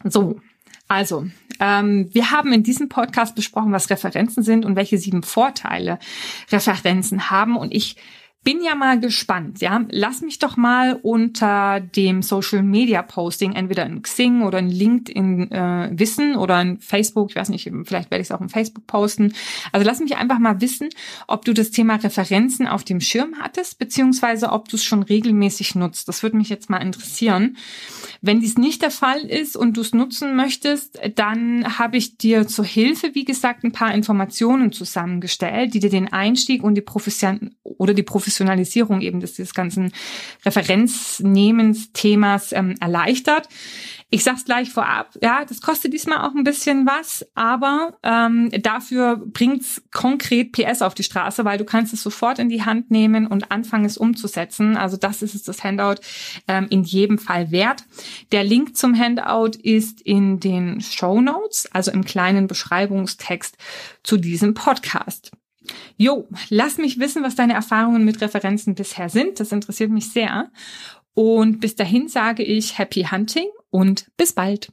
So, 0.05 0.41
also, 0.89 1.27
ähm, 1.61 2.09
wir 2.13 2.31
haben 2.31 2.53
in 2.53 2.63
diesem 2.63 2.89
Podcast 2.89 3.35
besprochen, 3.35 3.73
was 3.73 3.91
Referenzen 3.91 4.43
sind 4.43 4.65
und 4.65 4.77
welche 4.77 4.99
sieben 4.99 5.23
Vorteile 5.23 5.99
Referenzen 6.51 7.31
haben. 7.31 7.57
Und 7.57 7.75
ich 7.75 7.97
bin 8.45 8.63
ja 8.63 8.75
mal 8.75 9.01
gespannt, 9.01 9.61
ja. 9.61 9.85
Lass 9.91 10.21
mich 10.21 10.39
doch 10.39 10.57
mal 10.57 10.99
unter 11.03 11.81
dem 11.81 12.23
Social 12.23 12.63
Media 12.63 13.03
Posting 13.03 13.53
entweder 13.53 13.85
in 13.85 14.01
Xing 14.01 14.43
oder 14.43 14.61
in 14.61 14.71
LinkedIn 14.71 15.51
äh, 15.51 15.91
wissen 15.93 16.37
oder 16.37 16.61
in 16.63 16.79
Facebook, 16.79 17.31
ich 17.31 17.37
weiß 17.37 17.49
nicht, 17.49 17.71
vielleicht 17.85 18.11
werde 18.11 18.23
ich 18.23 18.29
es 18.29 18.33
auch 18.33 18.41
in 18.41 18.49
Facebook 18.49 18.87
posten. 18.87 19.35
Also 19.73 19.85
lass 19.85 19.99
mich 20.01 20.17
einfach 20.17 20.39
mal 20.39 20.61
wissen, 20.61 20.89
ob 21.27 21.45
du 21.45 21.53
das 21.53 21.73
Thema 21.73 21.97
Referenzen 21.97 22.69
auf 22.69 22.85
dem 22.85 23.01
Schirm 23.01 23.35
hattest, 23.41 23.79
beziehungsweise 23.79 24.51
ob 24.51 24.69
du 24.69 24.77
es 24.77 24.85
schon 24.85 25.03
regelmäßig 25.03 25.75
nutzt. 25.75 26.09
Das 26.09 26.23
würde 26.23 26.37
mich 26.37 26.49
jetzt 26.49 26.71
mal 26.71 26.79
interessieren. 26.79 27.57
Wenn 28.23 28.41
dies 28.41 28.57
nicht 28.57 28.83
der 28.83 28.93
Fall 28.93 29.21
ist 29.21 29.57
und 29.57 29.77
du 29.77 29.81
es 29.81 29.93
nutzen 29.93 30.37
möchtest, 30.37 30.99
dann 31.17 31.79
habe 31.79 31.97
ich 31.97 32.17
dir 32.17 32.47
zur 32.47 32.65
Hilfe, 32.65 33.15
wie 33.15 33.25
gesagt, 33.25 33.65
ein 33.65 33.73
paar 33.73 33.93
Informationen 33.93 34.73
zusammengestellt, 34.73 35.75
die 35.75 35.81
dir 35.81 35.91
den 35.91 36.13
Einstieg 36.13 36.63
und 36.63 36.77
die 36.77 36.83
Profession 36.83 37.55
oder 37.63 37.95
die 37.95 38.03
Profession 38.03 38.28
Professionalisierung 38.29 39.01
eben 39.01 39.21
des, 39.21 39.35
des 39.35 39.55
ganzen 39.55 39.93
Referenznehmens-Themas 40.45 42.53
ähm, 42.53 42.75
erleichtert. 42.81 43.49
Ich 44.11 44.25
sag's 44.25 44.47
gleich 44.47 44.71
vorab, 44.71 45.15
ja, 45.23 45.45
das 45.47 45.61
kostet 45.61 45.93
diesmal 45.93 46.27
auch 46.27 46.35
ein 46.35 46.45
bisschen 46.45 46.87
was, 46.87 47.27
aber 47.35 47.99
ähm, 48.03 48.51
dafür 48.63 49.17
bringt's 49.17 49.83
konkret 49.93 50.53
PS 50.53 50.81
auf 50.81 50.95
die 50.95 51.03
Straße, 51.03 51.45
weil 51.45 51.59
du 51.59 51.67
kannst 51.67 51.93
es 51.93 52.03
sofort 52.03 52.39
in 52.39 52.49
die 52.49 52.65
Hand 52.65 52.91
nehmen 52.91 53.27
und 53.27 53.51
anfangen 53.51 53.85
es 53.85 53.99
umzusetzen. 53.99 54.79
Also 54.79 54.97
das 54.97 55.21
ist 55.21 55.35
es 55.35 55.43
das 55.43 55.63
Handout 55.63 56.01
ähm, 56.47 56.69
in 56.71 56.85
jedem 56.85 57.19
Fall 57.19 57.51
wert. 57.51 57.85
Der 58.33 58.45
Link 58.45 58.79
zum 58.79 58.99
Handout 58.99 59.59
ist 59.63 60.01
in 60.01 60.41
den 60.41 60.81
Show 60.81 61.21
Notes, 61.21 61.69
also 61.73 61.91
im 61.91 62.03
kleinen 62.05 62.47
Beschreibungstext 62.47 63.59
zu 64.03 64.17
diesem 64.17 64.55
Podcast. 64.55 65.33
Jo, 65.97 66.29
lass 66.49 66.79
mich 66.79 66.99
wissen, 66.99 67.23
was 67.23 67.35
deine 67.35 67.55
Erfahrungen 67.55 68.05
mit 68.05 68.21
Referenzen 68.21 68.75
bisher 68.75 69.09
sind. 69.09 69.41
Das 69.41 69.53
interessiert 69.53 69.91
mich 69.91 70.11
sehr. 70.11 70.51
Und 71.15 71.61
bis 71.61 71.75
dahin 71.75 72.09
sage 72.09 72.43
ich 72.43 72.79
Happy 72.79 73.05
Hunting 73.11 73.49
und 73.71 74.07
bis 74.17 74.33
bald. 74.33 74.73